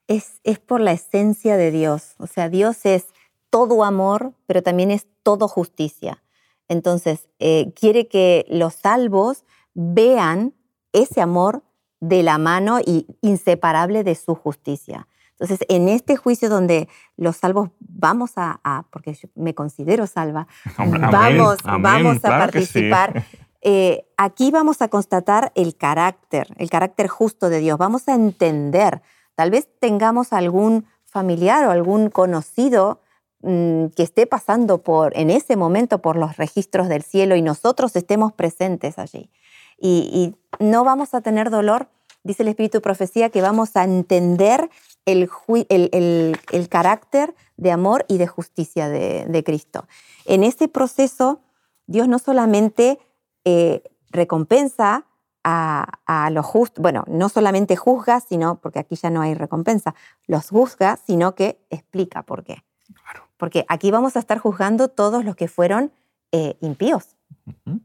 Es, 0.06 0.40
es 0.44 0.60
por 0.60 0.80
la 0.80 0.92
esencia 0.92 1.56
de 1.56 1.72
Dios. 1.72 2.14
O 2.18 2.28
sea, 2.28 2.48
Dios 2.48 2.86
es 2.86 3.13
todo 3.54 3.84
amor, 3.84 4.32
pero 4.46 4.64
también 4.64 4.90
es 4.90 5.06
todo 5.22 5.46
justicia. 5.46 6.24
Entonces, 6.66 7.28
eh, 7.38 7.72
quiere 7.78 8.08
que 8.08 8.44
los 8.48 8.74
salvos 8.74 9.44
vean 9.74 10.54
ese 10.92 11.20
amor 11.20 11.62
de 12.00 12.24
la 12.24 12.38
mano 12.38 12.80
y 12.84 13.06
inseparable 13.20 14.02
de 14.02 14.16
su 14.16 14.34
justicia. 14.34 15.06
Entonces, 15.38 15.60
en 15.68 15.88
este 15.88 16.16
juicio 16.16 16.48
donde 16.48 16.88
los 17.16 17.36
salvos 17.36 17.70
vamos 17.78 18.32
a, 18.34 18.86
porque 18.90 19.14
yo 19.14 19.28
me 19.36 19.54
considero 19.54 20.08
salva, 20.08 20.48
vamos, 20.76 21.58
vamos 21.62 22.24
a 22.24 22.28
participar. 22.28 23.24
Eh, 23.60 24.04
aquí 24.16 24.50
vamos 24.50 24.82
a 24.82 24.88
constatar 24.88 25.52
el 25.54 25.76
carácter, 25.76 26.48
el 26.58 26.70
carácter 26.70 27.06
justo 27.06 27.48
de 27.48 27.60
Dios. 27.60 27.78
Vamos 27.78 28.08
a 28.08 28.14
entender. 28.14 29.00
Tal 29.36 29.52
vez 29.52 29.68
tengamos 29.78 30.32
algún 30.32 30.86
familiar 31.04 31.64
o 31.68 31.70
algún 31.70 32.10
conocido 32.10 33.03
Mm, 33.46 33.88
que 33.94 34.02
esté 34.02 34.26
pasando 34.26 34.78
por, 34.78 35.14
en 35.18 35.28
ese 35.28 35.54
momento 35.56 36.00
por 36.00 36.16
los 36.16 36.38
registros 36.38 36.88
del 36.88 37.02
cielo 37.02 37.36
y 37.36 37.42
nosotros 37.42 37.94
estemos 37.94 38.32
presentes 38.32 38.98
allí. 38.98 39.30
Y, 39.78 40.34
no 40.60 40.82
vamos 40.82 41.12
a 41.12 41.20
tener 41.20 41.50
dolor, 41.50 41.88
dice 42.22 42.42
el 42.42 42.48
Espíritu 42.48 42.80
Profecía, 42.80 43.28
que 43.28 43.42
vamos 43.42 43.76
a 43.76 43.84
entender 43.84 44.70
el- 45.04 45.28
el- 45.68 46.38
el 46.52 46.68
carácter 46.70 47.34
de 47.58 47.70
amor 47.70 48.06
y 48.08 48.16
de 48.16 48.26
justicia 48.26 48.88
de, 48.88 49.26
de 49.28 49.44
Cristo. 49.44 49.86
En 50.24 50.42
ese 50.42 50.68
proceso, 50.68 51.42
Dios 51.86 52.08
no 52.08 52.18
solamente 52.18 52.98
eh, 53.44 53.82
recompensa 54.10 55.04
a, 55.42 55.98
a 56.06 56.30
los 56.30 56.46
justos, 56.46 56.80
bueno, 56.80 57.04
no 57.08 57.28
solamente 57.28 57.76
juzga, 57.76 58.20
sino, 58.20 58.54
porque 58.62 58.78
aquí 58.78 58.96
ya 58.96 59.10
no 59.10 59.20
hay 59.20 59.34
recompensa, 59.34 59.94
los 60.26 60.48
juzga, 60.48 60.98
sino 61.06 61.34
que 61.34 61.58
explica 61.68 62.22
por 62.22 62.42
qué. 62.42 62.64
Claro. 63.02 63.23
Porque 63.36 63.64
aquí 63.68 63.90
vamos 63.90 64.16
a 64.16 64.18
estar 64.20 64.38
juzgando 64.38 64.88
todos 64.88 65.24
los 65.24 65.36
que 65.36 65.48
fueron 65.48 65.92
eh, 66.32 66.56
impíos. 66.60 67.16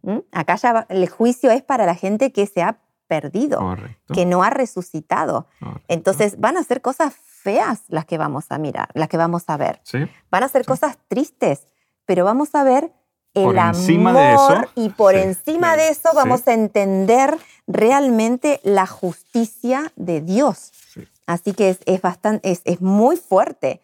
¿m? 0.04 0.24
Acá 0.32 0.56
ya 0.56 0.86
el 0.90 1.08
juicio 1.10 1.52
es 1.52 1.62
para 1.64 1.86
la 1.86 1.96
gente 1.96 2.32
que 2.32 2.46
se 2.48 2.62
ha 2.62 2.78
perdido, 3.08 3.60
Correcto. 3.60 4.14
que 4.14 4.26
no 4.26 4.44
ha 4.44 4.50
resucitado. 4.52 5.48
correcto. 5.60 5.84
Entonces 5.88 6.40
van 6.40 6.58
a 6.58 6.64
ser 6.64 6.82
cosas 6.82 7.14
feas 7.26 7.82
las 7.88 8.06
que 8.06 8.18
vamos 8.20 8.46
a 8.50 8.58
mirar, 8.60 8.90
las 8.94 9.08
que 9.10 9.18
vamos 9.18 9.44
a 9.48 9.58
ver. 9.58 9.80
Sí. 9.84 10.00
Van 10.30 10.44
a 10.44 10.48
ser 10.50 10.62
Sí. 10.64 10.68
cosas 10.68 10.98
tristes, 11.08 11.68
pero 12.06 12.24
vamos 12.26 12.54
a 12.54 12.64
ver 12.64 12.92
el 13.34 13.44
Por 13.46 13.60
amor 13.60 13.76
encima 13.76 14.14
de 14.14 14.34
eso, 14.34 14.62
y 14.76 14.90
por 14.90 15.14
sí, 15.14 15.22
encima 15.22 15.76
de 15.78 15.90
eso 15.90 16.10
vamos 16.16 16.48
a 16.48 16.54
entender 16.54 17.38
realmente 17.68 18.60
la 18.64 18.86
justicia 18.88 19.92
de 19.96 20.22
Dios. 20.22 20.72
Sí. 20.94 21.08
Así 21.28 21.54
que 21.54 21.70
es, 21.70 21.80
es, 21.86 22.02
bastante, 22.02 22.52
es, 22.52 22.62
es 22.66 22.82
muy 22.82 23.18
fuerte. 23.18 23.82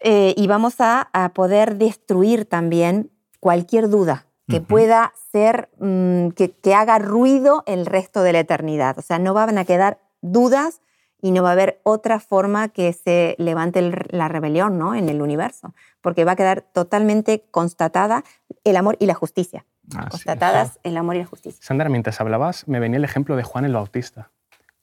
Eh, 0.00 0.34
y 0.36 0.46
vamos 0.46 0.80
a, 0.80 1.08
a 1.12 1.30
poder 1.30 1.76
destruir 1.76 2.46
también 2.46 3.10
cualquier 3.38 3.88
duda 3.88 4.26
que 4.48 4.60
pueda 4.60 5.12
ser, 5.30 5.70
mm, 5.78 6.30
que, 6.30 6.50
que 6.50 6.74
haga 6.74 6.98
ruido 6.98 7.62
el 7.66 7.86
resto 7.86 8.22
de 8.24 8.32
la 8.32 8.40
eternidad. 8.40 8.98
O 8.98 9.02
sea, 9.02 9.20
no 9.20 9.32
van 9.32 9.56
a 9.58 9.64
quedar 9.64 10.00
dudas 10.22 10.80
y 11.22 11.30
no 11.30 11.44
va 11.44 11.50
a 11.50 11.52
haber 11.52 11.80
otra 11.84 12.18
forma 12.18 12.68
que 12.68 12.92
se 12.92 13.36
levante 13.38 13.80
la 14.10 14.26
rebelión 14.26 14.76
¿no? 14.76 14.96
en 14.96 15.08
el 15.08 15.22
universo, 15.22 15.72
porque 16.00 16.24
va 16.24 16.32
a 16.32 16.36
quedar 16.36 16.62
totalmente 16.62 17.44
constatada 17.52 18.24
el 18.64 18.76
amor 18.76 18.96
y 18.98 19.06
la 19.06 19.14
justicia. 19.14 19.66
Constatadas 20.10 20.80
el 20.82 20.96
amor 20.96 21.14
y 21.16 21.20
la 21.20 21.26
justicia. 21.26 21.60
Sandra, 21.62 21.88
mientras 21.88 22.20
hablabas, 22.20 22.66
me 22.66 22.80
venía 22.80 22.96
el 22.98 23.04
ejemplo 23.04 23.36
de 23.36 23.42
Juan 23.44 23.64
el 23.64 23.74
Bautista. 23.74 24.30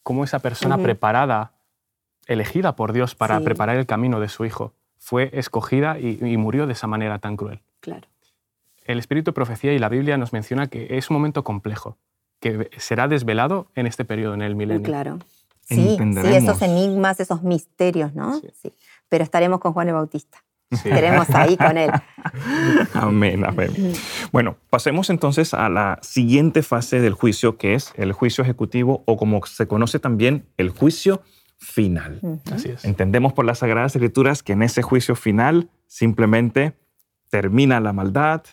Cómo 0.03 0.23
esa 0.23 0.39
persona 0.39 0.77
preparada, 0.77 1.53
elegida 2.25 2.75
por 2.77 2.93
Dios 2.93 3.15
para 3.15 3.39
Sí. 3.39 3.43
preparar 3.43 3.75
el 3.75 3.85
camino 3.85 4.19
de 4.21 4.29
su 4.29 4.45
hijo, 4.45 4.73
fue 4.99 5.29
escogida 5.33 5.99
y, 5.99 6.19
y 6.21 6.37
murió 6.37 6.67
de 6.67 6.73
esa 6.73 6.87
manera 6.87 7.19
tan 7.19 7.37
cruel. 7.37 7.61
Claro. 7.79 8.07
El 8.85 8.99
espíritu 8.99 9.31
de 9.31 9.33
profecía 9.33 9.73
y 9.73 9.79
la 9.79 9.89
Biblia 9.89 10.17
nos 10.17 10.33
menciona 10.33 10.67
que 10.67 10.97
es 10.97 11.09
un 11.09 11.15
momento 11.15 11.43
complejo, 11.43 11.97
que 12.39 12.69
será 12.77 13.07
desvelado 13.07 13.67
en 13.75 13.87
este 13.87 14.05
periodo, 14.05 14.33
en 14.33 14.41
el 14.41 14.55
Muy 14.55 14.65
milenio. 14.65 14.83
claro. 14.83 15.19
Sí, 15.61 15.75
sí, 15.75 15.89
Entenderemos. 15.91 16.43
esos 16.43 16.61
enigmas, 16.61 17.19
esos 17.19 17.43
misterios, 17.43 18.13
¿no? 18.15 18.39
Sí. 18.39 18.47
Sí. 18.61 18.73
Pero 19.09 19.25
estaremos 19.25 19.59
con 19.59 19.73
Juan 19.73 19.89
el 19.89 19.95
Bautista. 19.95 20.37
Sí. 20.71 20.77
Estaremos 20.89 21.29
ahí 21.31 21.57
con 21.57 21.77
él. 21.77 21.91
Amén, 22.93 23.45
amén. 23.45 23.71
Bueno, 24.31 24.57
pasemos 24.69 25.09
entonces 25.09 25.53
a 25.53 25.69
la 25.69 25.99
siguiente 26.01 26.61
fase 26.63 26.99
del 26.99 27.13
juicio, 27.13 27.57
que 27.57 27.73
es 27.73 27.93
el 27.95 28.11
juicio 28.13 28.43
ejecutivo 28.43 29.03
o 29.05 29.17
como 29.17 29.45
se 29.45 29.67
conoce 29.67 29.99
también 29.99 30.45
el 30.57 30.69
juicio 30.69 31.21
final. 31.57 32.19
Así 32.51 32.69
es. 32.69 32.85
Entendemos 32.85 33.33
por 33.33 33.45
las 33.45 33.59
Sagradas 33.59 33.95
Escrituras 33.95 34.43
que 34.43 34.53
en 34.53 34.63
ese 34.63 34.81
juicio 34.81 35.15
final 35.15 35.69
simplemente 35.87 36.73
termina 37.29 37.79
la 37.79 37.93
maldad, 37.93 38.43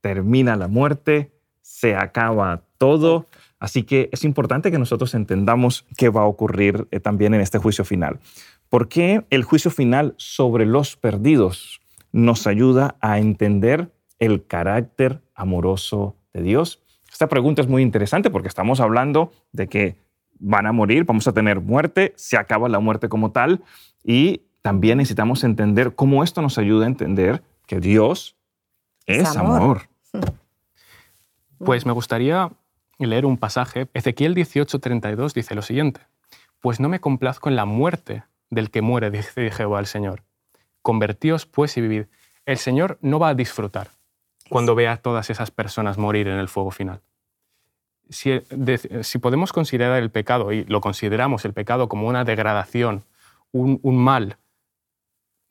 termina 0.00 0.56
la 0.56 0.68
muerte, 0.68 1.32
se 1.60 1.94
acaba 1.94 2.62
todo. 2.78 3.26
Así 3.58 3.82
que 3.82 4.08
es 4.12 4.24
importante 4.24 4.70
que 4.70 4.78
nosotros 4.78 5.14
entendamos 5.14 5.84
qué 5.96 6.08
va 6.08 6.22
a 6.22 6.26
ocurrir 6.26 6.88
eh, 6.90 7.00
también 7.00 7.34
en 7.34 7.40
este 7.40 7.58
juicio 7.58 7.84
final. 7.84 8.20
¿Por 8.68 8.88
qué 8.88 9.24
el 9.30 9.44
juicio 9.44 9.70
final 9.70 10.14
sobre 10.16 10.66
los 10.66 10.96
perdidos 10.96 11.80
nos 12.12 12.46
ayuda 12.46 12.96
a 13.00 13.18
entender 13.18 13.92
el 14.18 14.46
carácter 14.46 15.22
amoroso 15.34 16.16
de 16.32 16.42
Dios? 16.42 16.82
Esta 17.10 17.28
pregunta 17.28 17.62
es 17.62 17.68
muy 17.68 17.82
interesante 17.82 18.30
porque 18.30 18.48
estamos 18.48 18.80
hablando 18.80 19.32
de 19.52 19.68
que 19.68 19.96
van 20.38 20.66
a 20.66 20.72
morir, 20.72 21.04
vamos 21.04 21.26
a 21.28 21.32
tener 21.32 21.60
muerte, 21.60 22.12
se 22.16 22.36
acaba 22.36 22.68
la 22.68 22.80
muerte 22.80 23.08
como 23.08 23.30
tal 23.32 23.62
y 24.04 24.42
también 24.62 24.98
necesitamos 24.98 25.44
entender 25.44 25.94
cómo 25.94 26.22
esto 26.24 26.42
nos 26.42 26.58
ayuda 26.58 26.84
a 26.84 26.88
entender 26.88 27.42
que 27.66 27.80
Dios 27.80 28.36
es, 29.06 29.22
Es 29.22 29.36
amor. 29.36 29.60
amor. 29.60 29.88
Pues 31.58 31.84
me 31.86 31.92
gustaría 31.92 32.52
leer 32.98 33.26
un 33.26 33.36
pasaje. 33.36 33.88
Ezequiel 33.92 34.34
18:32 34.36 35.32
dice 35.32 35.56
lo 35.56 35.62
siguiente. 35.62 36.00
Pues 36.60 36.78
no 36.78 36.88
me 36.88 37.00
complazco 37.00 37.48
en 37.48 37.56
la 37.56 37.64
muerte 37.64 38.22
del 38.48 38.70
que 38.70 38.80
muere, 38.80 39.10
dice 39.10 39.50
Jehová 39.50 39.80
el 39.80 39.86
Señor. 39.86 40.22
Convertíos 40.82 41.46
pues 41.46 41.76
y 41.76 41.80
vivid. 41.80 42.04
El 42.46 42.58
Señor 42.58 42.98
no 43.02 43.18
va 43.18 43.30
a 43.30 43.34
disfrutar 43.34 43.90
cuando 44.48 44.74
vea 44.74 44.92
a 44.92 44.96
todas 44.98 45.30
esas 45.30 45.50
personas 45.50 45.98
morir 45.98 46.28
en 46.28 46.38
el 46.38 46.48
fuego 46.48 46.70
final. 46.70 47.02
Si, 48.10 48.40
de- 48.50 49.02
si 49.04 49.18
podemos 49.18 49.52
considerar 49.52 50.02
el 50.02 50.10
pecado, 50.10 50.52
y 50.52 50.64
lo 50.64 50.80
consideramos 50.80 51.44
el 51.44 51.52
pecado 51.52 51.88
como 51.88 52.08
una 52.08 52.24
degradación, 52.24 53.04
un, 53.52 53.80
mal 53.82 54.36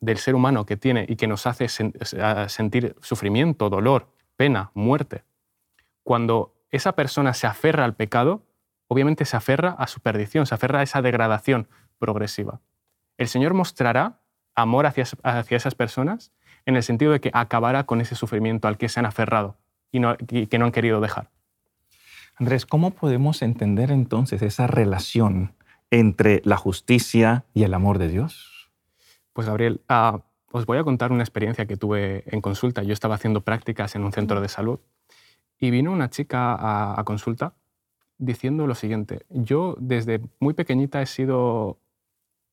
del 0.00 0.18
ser 0.18 0.34
humano 0.34 0.64
que 0.66 0.76
tiene 0.76 1.04
y 1.08 1.16
que 1.16 1.26
nos 1.26 1.46
hace 1.46 1.68
sentir 1.68 2.94
sufrimiento, 3.02 3.68
dolor, 3.70 4.08
pena, 4.36 4.70
muerte, 4.74 5.24
cuando 6.04 6.54
esa 6.70 6.92
persona 6.92 7.34
se 7.34 7.46
aferra 7.46 7.84
al 7.84 7.94
pecado, 7.96 8.44
obviamente 8.88 9.24
se 9.24 9.36
aferra 9.36 9.70
a 9.78 9.86
su 9.86 10.00
perdición, 10.00 10.46
se 10.46 10.54
aferra 10.54 10.80
a 10.80 10.82
esa 10.82 11.02
degradación 11.02 11.68
progresiva. 11.98 12.60
El 13.16 13.28
Señor 13.28 13.54
mostrará 13.54 14.20
amor 14.54 14.86
hacia, 14.86 15.02
es- 15.02 15.16
hacia 15.22 15.56
esas 15.56 15.74
personas 15.74 16.32
en 16.66 16.76
el 16.76 16.82
sentido 16.82 17.12
de 17.12 17.20
que 17.20 17.30
acabará 17.32 17.84
con 17.84 18.00
ese 18.00 18.14
sufrimiento 18.14 18.68
al 18.68 18.78
que 18.78 18.88
se 18.88 19.00
han 19.00 19.06
aferrado 19.06 19.56
y 19.90 20.46
que 20.46 20.58
no 20.58 20.66
han 20.66 20.72
querido 20.72 21.00
dejar. 21.00 21.30
Andrés, 22.38 22.66
¿cómo 22.66 22.92
podemos 22.92 23.42
entender 23.42 23.90
entonces 23.90 24.42
esa 24.42 24.66
relación 24.66 25.54
entre 25.90 26.40
la 26.44 26.56
justicia 26.56 27.44
y 27.54 27.64
el 27.64 27.74
amor 27.74 27.98
de 27.98 28.08
Dios? 28.08 28.70
Pues 29.32 29.46
Gabriel, 29.46 29.80
ah, 29.88 30.20
os 30.52 30.66
voy 30.66 30.78
a 30.78 30.84
contar 30.84 31.10
una 31.12 31.22
experiencia 31.22 31.66
que 31.66 31.76
tuve 31.76 32.22
en 32.26 32.40
consulta. 32.40 32.82
Yo 32.82 32.92
estaba 32.92 33.16
haciendo 33.16 33.40
prácticas 33.40 33.94
en 33.96 34.04
un 34.04 34.12
centro 34.12 34.40
de 34.40 34.48
salud 34.48 34.78
y 35.58 35.70
vino 35.70 35.90
una 35.92 36.10
chica 36.10 36.54
a, 36.54 37.00
a 37.00 37.04
consulta 37.04 37.54
diciendo 38.18 38.66
lo 38.66 38.74
siguiente. 38.74 39.24
Yo 39.30 39.76
desde 39.80 40.20
muy 40.40 40.54
pequeñita 40.54 41.02
he 41.02 41.06
sido... 41.06 41.78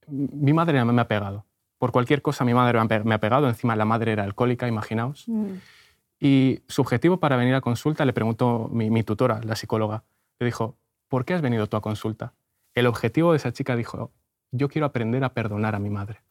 Mi 0.08 0.54
madre 0.54 0.84
me 0.86 1.02
ha 1.02 1.08
pegado. 1.08 1.46
Por 1.78 1.92
cualquier 1.92 2.22
cosa 2.22 2.46
mi 2.46 2.54
madre 2.54 2.78
me 2.80 2.86
ha 2.86 2.88
pe- 2.88 3.04
me 3.04 3.16
ha 3.16 3.20
pegado. 3.20 3.48
Encima 3.50 3.76
la 3.76 3.86
madre 3.86 4.12
era 4.14 4.24
alcohólica, 4.24 4.68
imaginaos. 4.68 5.28
Mm. 5.28 5.54
Y 6.26 6.64
su 6.68 6.82
objetivo 6.82 7.20
para 7.20 7.36
venir 7.36 7.54
a 7.54 7.62
consulta 7.62 8.04
le 8.04 8.12
preguntó 8.12 8.68
mi, 8.72 8.90
mi 8.90 9.04
tutora, 9.04 9.42
la 9.44 9.56
psicóloga. 9.56 10.06
Le 10.40 10.48
dijo, 10.48 10.76
¿por 11.08 11.24
qué 11.24 11.36
has 11.36 11.42
venido 11.44 11.68
tú 11.68 11.78
a 11.78 11.82
consulta? 11.82 12.34
El 12.74 12.88
objetivo 12.88 13.32
de 13.32 13.38
esa 13.38 13.54
chica 13.54 13.76
dijo, 13.76 14.12
yo 14.50 14.68
quiero 14.68 14.88
aprender 14.88 15.24
a 15.24 15.36
perdonar 15.36 15.76
a 15.76 15.80
mi 15.80 15.92
madre. 15.92 16.24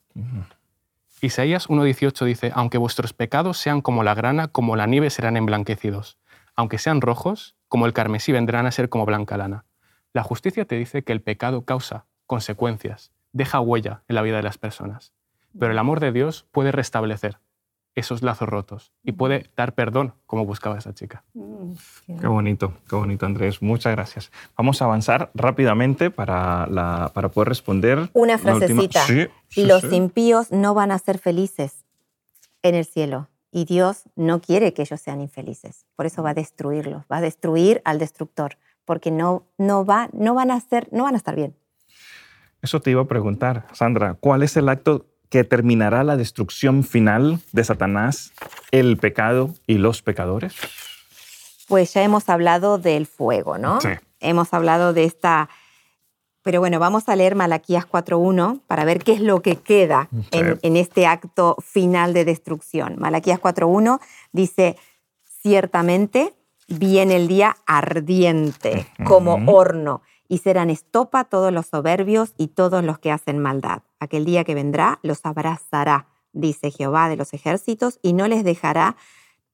Isaías 1.20 1.68
1.18 1.68 2.24
dice, 2.24 2.50
aunque 2.56 2.76
vuestros 2.76 3.12
pecados 3.12 3.56
sean 3.58 3.82
como 3.82 4.02
la 4.02 4.14
grana, 4.14 4.48
como 4.48 4.74
la 4.74 4.86
nieve 4.86 5.10
serán 5.10 5.36
emblanquecidos. 5.36 6.18
Aunque 6.56 6.78
sean 6.78 7.00
rojos, 7.00 7.54
como 7.68 7.86
el 7.86 7.92
carmesí 7.92 8.32
vendrán 8.32 8.66
a 8.66 8.72
ser 8.72 8.88
como 8.88 9.06
blanca 9.06 9.36
lana. 9.36 9.64
La 10.12 10.24
justicia 10.24 10.64
te 10.64 10.74
dice 10.74 11.04
que 11.04 11.12
el 11.12 11.22
pecado 11.22 11.64
causa 11.64 12.06
consecuencias, 12.26 13.12
deja 13.30 13.60
huella 13.60 14.02
en 14.08 14.16
la 14.16 14.22
vida 14.22 14.38
de 14.38 14.42
las 14.42 14.58
personas. 14.58 15.12
Pero 15.56 15.70
el 15.70 15.78
amor 15.78 16.00
de 16.00 16.10
Dios 16.10 16.48
puede 16.50 16.72
restablecer 16.72 17.38
esos 17.94 18.22
lazos 18.22 18.48
rotos 18.48 18.92
y 19.02 19.12
puede 19.12 19.50
dar 19.56 19.74
perdón, 19.74 20.14
como 20.26 20.44
buscaba 20.44 20.78
esa 20.78 20.94
chica. 20.94 21.24
Qué 22.06 22.26
bonito, 22.26 22.74
qué 22.88 22.96
bonito, 22.96 23.26
Andrés. 23.26 23.62
Muchas 23.62 23.92
gracias. 23.92 24.32
Vamos 24.56 24.82
a 24.82 24.86
avanzar 24.86 25.30
rápidamente 25.34 26.10
para, 26.10 26.66
la, 26.66 27.12
para 27.14 27.30
poder 27.30 27.48
responder. 27.48 28.10
Una 28.12 28.34
la 28.34 28.38
frasecita. 28.38 29.06
Sí, 29.06 29.26
sí, 29.48 29.64
Los 29.64 29.82
sí. 29.82 29.94
impíos 29.94 30.50
no 30.50 30.74
van 30.74 30.90
a 30.90 30.98
ser 30.98 31.18
felices 31.18 31.84
en 32.62 32.74
el 32.74 32.84
cielo 32.84 33.28
y 33.50 33.66
Dios 33.66 34.02
no 34.16 34.40
quiere 34.40 34.74
que 34.74 34.82
ellos 34.82 35.00
sean 35.00 35.20
infelices. 35.20 35.86
Por 35.94 36.06
eso 36.06 36.22
va 36.24 36.30
a 36.30 36.34
destruirlos, 36.34 37.04
va 37.10 37.18
a 37.18 37.20
destruir 37.20 37.80
al 37.84 38.00
destructor, 38.00 38.58
porque 38.84 39.12
no, 39.12 39.46
no, 39.58 39.84
va, 39.84 40.08
no, 40.12 40.34
van, 40.34 40.50
a 40.50 40.60
ser, 40.60 40.88
no 40.90 41.04
van 41.04 41.14
a 41.14 41.18
estar 41.18 41.36
bien. 41.36 41.54
Eso 42.60 42.80
te 42.80 42.90
iba 42.90 43.02
a 43.02 43.06
preguntar, 43.06 43.66
Sandra. 43.72 44.14
¿Cuál 44.14 44.42
es 44.42 44.56
el 44.56 44.68
acto 44.68 45.06
que 45.30 45.44
terminará 45.44 46.04
la 46.04 46.16
destrucción 46.16 46.84
final 46.84 47.40
de 47.52 47.64
Satanás, 47.64 48.32
el 48.70 48.96
pecado 48.96 49.54
y 49.66 49.78
los 49.78 50.02
pecadores? 50.02 50.54
Pues 51.68 51.92
ya 51.94 52.02
hemos 52.02 52.28
hablado 52.28 52.78
del 52.78 53.06
fuego, 53.06 53.58
¿no? 53.58 53.80
Sí. 53.80 53.88
Hemos 54.20 54.52
hablado 54.54 54.92
de 54.92 55.04
esta... 55.04 55.48
Pero 56.42 56.60
bueno, 56.60 56.78
vamos 56.78 57.08
a 57.08 57.16
leer 57.16 57.34
Malaquías 57.36 57.86
4.1 57.88 58.60
para 58.66 58.84
ver 58.84 58.98
qué 59.02 59.12
es 59.14 59.20
lo 59.20 59.40
que 59.40 59.56
queda 59.56 60.08
Sí. 60.12 60.38
en, 60.38 60.58
en 60.62 60.76
este 60.76 61.06
acto 61.06 61.56
final 61.66 62.12
de 62.12 62.26
destrucción. 62.26 62.96
Malaquías 62.98 63.40
4.1 63.40 63.98
dice, 64.32 64.76
ciertamente 65.40 66.34
viene 66.68 67.16
el 67.16 67.28
día 67.28 67.56
ardiente 67.66 68.86
como 69.04 69.34
horno 69.50 70.02
y 70.28 70.38
serán 70.38 70.70
estopa 70.70 71.24
todos 71.24 71.52
los 71.52 71.66
soberbios 71.66 72.34
y 72.36 72.48
todos 72.48 72.84
los 72.84 72.98
que 72.98 73.12
hacen 73.12 73.38
maldad. 73.38 73.82
Aquel 74.00 74.24
día 74.24 74.44
que 74.44 74.54
vendrá 74.54 74.98
los 75.02 75.24
abrazará, 75.24 76.08
dice 76.32 76.70
Jehová 76.70 77.08
de 77.08 77.16
los 77.16 77.32
ejércitos, 77.34 77.98
y 78.02 78.12
no 78.12 78.28
les 78.28 78.44
dejará 78.44 78.96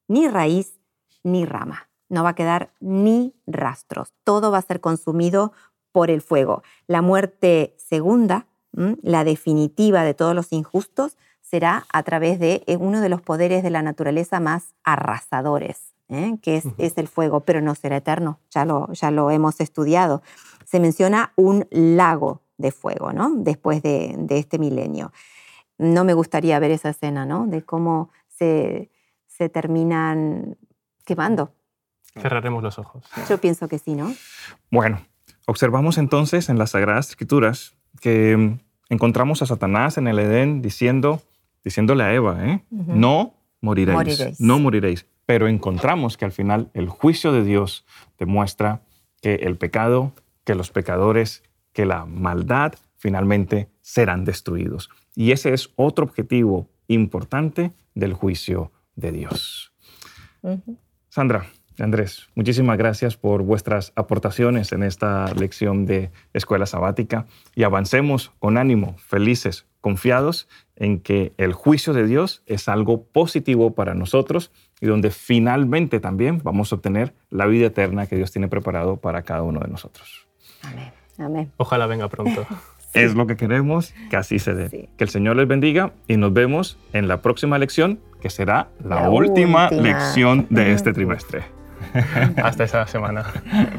ni 0.09 0.29
raíz 0.29 0.81
ni 1.23 1.45
rama. 1.45 1.89
No 2.09 2.25
va 2.25 2.31
a 2.31 2.35
quedar 2.35 2.73
ni 2.81 3.35
rastros. 3.47 4.13
Todo 4.25 4.51
va 4.51 4.59
a 4.59 4.63
ser 4.63 4.81
consumido 4.81 5.53
por 5.93 6.11
el 6.11 6.23
fuego. 6.23 6.63
La 6.87 7.03
muerte 7.03 7.77
segunda, 7.79 8.47
la 8.73 9.25
definitiva 9.25 10.03
de 10.03 10.15
todos 10.15 10.35
los 10.35 10.53
injustos, 10.53 11.17
será 11.41 11.85
a 11.93 12.03
través 12.05 12.39
de 12.39 12.63
eh, 12.67 12.77
uno 12.77 13.01
de 13.01 13.09
los 13.09 13.23
poderes 13.23 13.63
de 13.63 13.71
la 13.71 13.83
naturaleza 13.83 14.39
más 14.39 14.75
arrasadores, 14.85 15.90
¿eh? 16.11 16.39
que 16.43 16.57
es, 16.57 16.99
el 16.99 17.09
fuego, 17.09 17.41
pero 17.41 17.61
no 17.61 17.75
será 17.75 17.97
eterno, 17.97 18.39
ya 18.51 18.65
lo, 18.65 18.93
ya 18.93 19.11
lo 19.11 19.31
hemos 19.31 19.61
estudiado. 19.61 20.23
Se 20.65 20.81
menciona 20.81 21.33
un 21.37 21.67
lago 21.71 22.43
de 22.59 22.73
fuego, 22.73 23.13
¿no? 23.13 23.33
Después 23.37 23.83
de, 23.83 24.27
este 24.31 24.59
milenio. 24.59 25.13
No 25.79 26.05
me 26.05 26.13
gustaría 26.13 26.59
ver 26.59 26.73
esa 26.73 26.91
escena, 26.91 27.25
¿no? 27.25 27.47
De 27.47 27.63
cómo 27.63 28.11
se, 28.29 28.91
se 29.27 29.49
terminan 29.49 30.59
quemando. 31.05 31.53
Cerraremos 32.21 32.63
los 32.63 32.79
ojos. 32.79 33.05
Yo 33.29 33.39
pienso 33.39 33.69
que 33.69 33.79
sí, 33.79 33.95
¿no? 33.95 34.13
Bueno, 34.71 35.01
observamos 35.47 35.97
entonces 35.97 36.49
en 36.49 36.59
las 36.59 36.71
Sagradas 36.71 37.09
Escrituras 37.09 37.77
que 38.01 38.37
mm, 38.37 38.59
encontramos 38.91 39.43
a 39.43 39.47
Satanás 39.47 39.97
en 39.97 40.09
el 40.09 40.19
Edén 40.19 40.61
diciendo, 40.61 41.23
diciéndole 41.65 42.05
a 42.05 42.13
Eva, 42.13 42.45
¿eh? 42.45 42.63
no 42.71 43.35
moriréis, 43.61 44.41
no 44.41 44.59
moriréis. 44.59 45.07
Pero 45.31 45.47
encontramos 45.47 46.17
que 46.17 46.25
al 46.25 46.33
final 46.33 46.71
el 46.75 46.89
juicio 46.89 47.31
de 47.31 47.45
Dios 47.45 47.87
demuestra 48.19 48.83
que 49.23 49.35
el 49.37 49.57
pecado, 49.57 50.13
que 50.43 50.57
los 50.57 50.73
pecadores, 50.73 51.45
que 51.73 51.87
la 51.87 52.05
maldad 52.05 52.75
finalmente 52.97 53.69
serán 53.81 54.25
destruidos. 54.25 54.91
Y 55.15 55.31
ese 55.31 55.55
es 55.55 55.71
otro 55.77 56.05
objetivo 56.05 56.69
importante 56.89 57.71
del 57.95 58.13
juicio 58.13 58.73
de 58.97 59.13
Dios. 59.13 59.73
Sandra, 61.11 61.47
Andrés, 61.79 62.27
muchísimas 62.35 62.77
gracias 62.77 63.17
por 63.17 63.43
vuestras 63.45 63.93
aportaciones 63.95 64.73
en 64.73 64.83
esta 64.83 65.33
lección 65.35 65.87
de 65.87 66.11
escuela 66.33 66.67
sabática 66.67 67.27
y 67.55 67.63
avancemos 67.63 68.33
con 68.41 68.59
ánimo, 68.59 68.97
felices, 68.99 69.65
confiados 69.81 70.49
en 70.75 71.01
que 71.01 71.33
el 71.37 71.53
juicio 71.53 71.93
de 71.93 72.07
Dios 72.07 72.43
es 72.47 72.69
algo 72.69 73.05
positivo 73.05 73.75
para 73.75 73.95
nosotros 73.95 74.51
y 74.81 74.87
donde 74.87 75.11
finalmente 75.11 76.01
también 76.01 76.41
vamos 76.43 76.73
a 76.73 76.77
obtener 76.77 77.15
la 77.31 77.47
vida 77.47 77.67
eterna 77.67 78.07
que 78.07 78.17
Dios 78.17 78.33
tiene 78.33 78.49
preparado 78.49 78.97
para 78.97 79.23
cada 79.23 79.43
uno 79.43 79.61
de 79.61 79.69
nosotros. 79.69 80.27
Amén. 80.63 80.93
Amén. 81.19 81.53
Ojalá 81.57 81.87
venga 81.87 82.09
pronto. 82.09 82.47
Es 82.93 83.15
lo 83.15 83.29
que 83.29 83.37
queremos, 83.37 83.95
que 84.11 84.17
así 84.17 84.41
se 84.41 84.53
dé. 84.53 84.89
Que 84.97 85.05
el 85.05 85.11
Señor 85.11 85.37
les 85.37 85.47
bendiga 85.47 85.93
y 86.09 86.17
nos 86.17 86.33
vemos 86.33 86.77
en 86.93 87.07
la 87.07 87.23
próxima 87.23 87.57
lección, 87.57 88.01
que 88.21 88.31
será 88.31 88.67
la, 88.83 89.09
última, 89.09 89.71
lección 89.71 90.49
de 90.51 90.73
este 90.73 90.93
trimestre. 90.93 91.45
Hasta 92.43 92.65
esa 92.65 92.87
semana. 92.89 93.27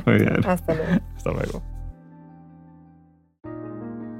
Muy 0.05 0.15
bien. 0.15 0.39
Hasta 0.45 0.73
luego. 0.73 0.91
Hasta 1.17 1.31
luego. 1.31 1.61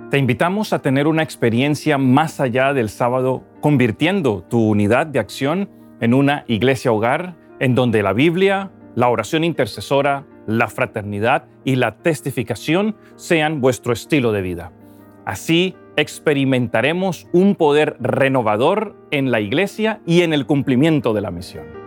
Te 0.10 0.18
invitamos 0.18 0.74
a 0.74 0.80
tener 0.80 1.08
una 1.08 1.24
experiencia 1.24 1.98
más 1.98 2.42
allá 2.42 2.74
del 2.74 2.90
sábado, 2.90 3.46
convirtiendo 3.62 4.44
tu 4.44 4.60
unidad 4.60 5.08
de 5.08 5.20
acción 5.20 5.70
en 6.02 6.14
una 6.14 6.44
iglesia 6.48 6.92
hogar 6.92 7.36
en 7.60 7.76
donde 7.76 8.04
la 8.04 8.12
Biblia, 8.12 8.72
la 8.96 9.08
oración 9.08 9.44
intercesora, 9.44 10.26
la 10.48 10.68
fraternidad 10.68 11.46
y 11.64 11.76
la 11.76 11.96
testificación 11.98 12.96
sean 13.16 13.62
vuestro 13.62 13.94
estilo 13.94 14.32
de 14.32 14.42
vida. 14.42 14.72
Así 15.26 15.76
experimentaremos 15.96 17.28
un 17.32 17.56
poder 17.56 17.96
renovador 18.00 18.96
en 19.12 19.32
la 19.32 19.40
iglesia 19.40 20.02
y 20.06 20.22
en 20.22 20.34
el 20.34 20.46
cumplimiento 20.46 21.14
de 21.14 21.22
la 21.22 21.32
misión. 21.32 21.81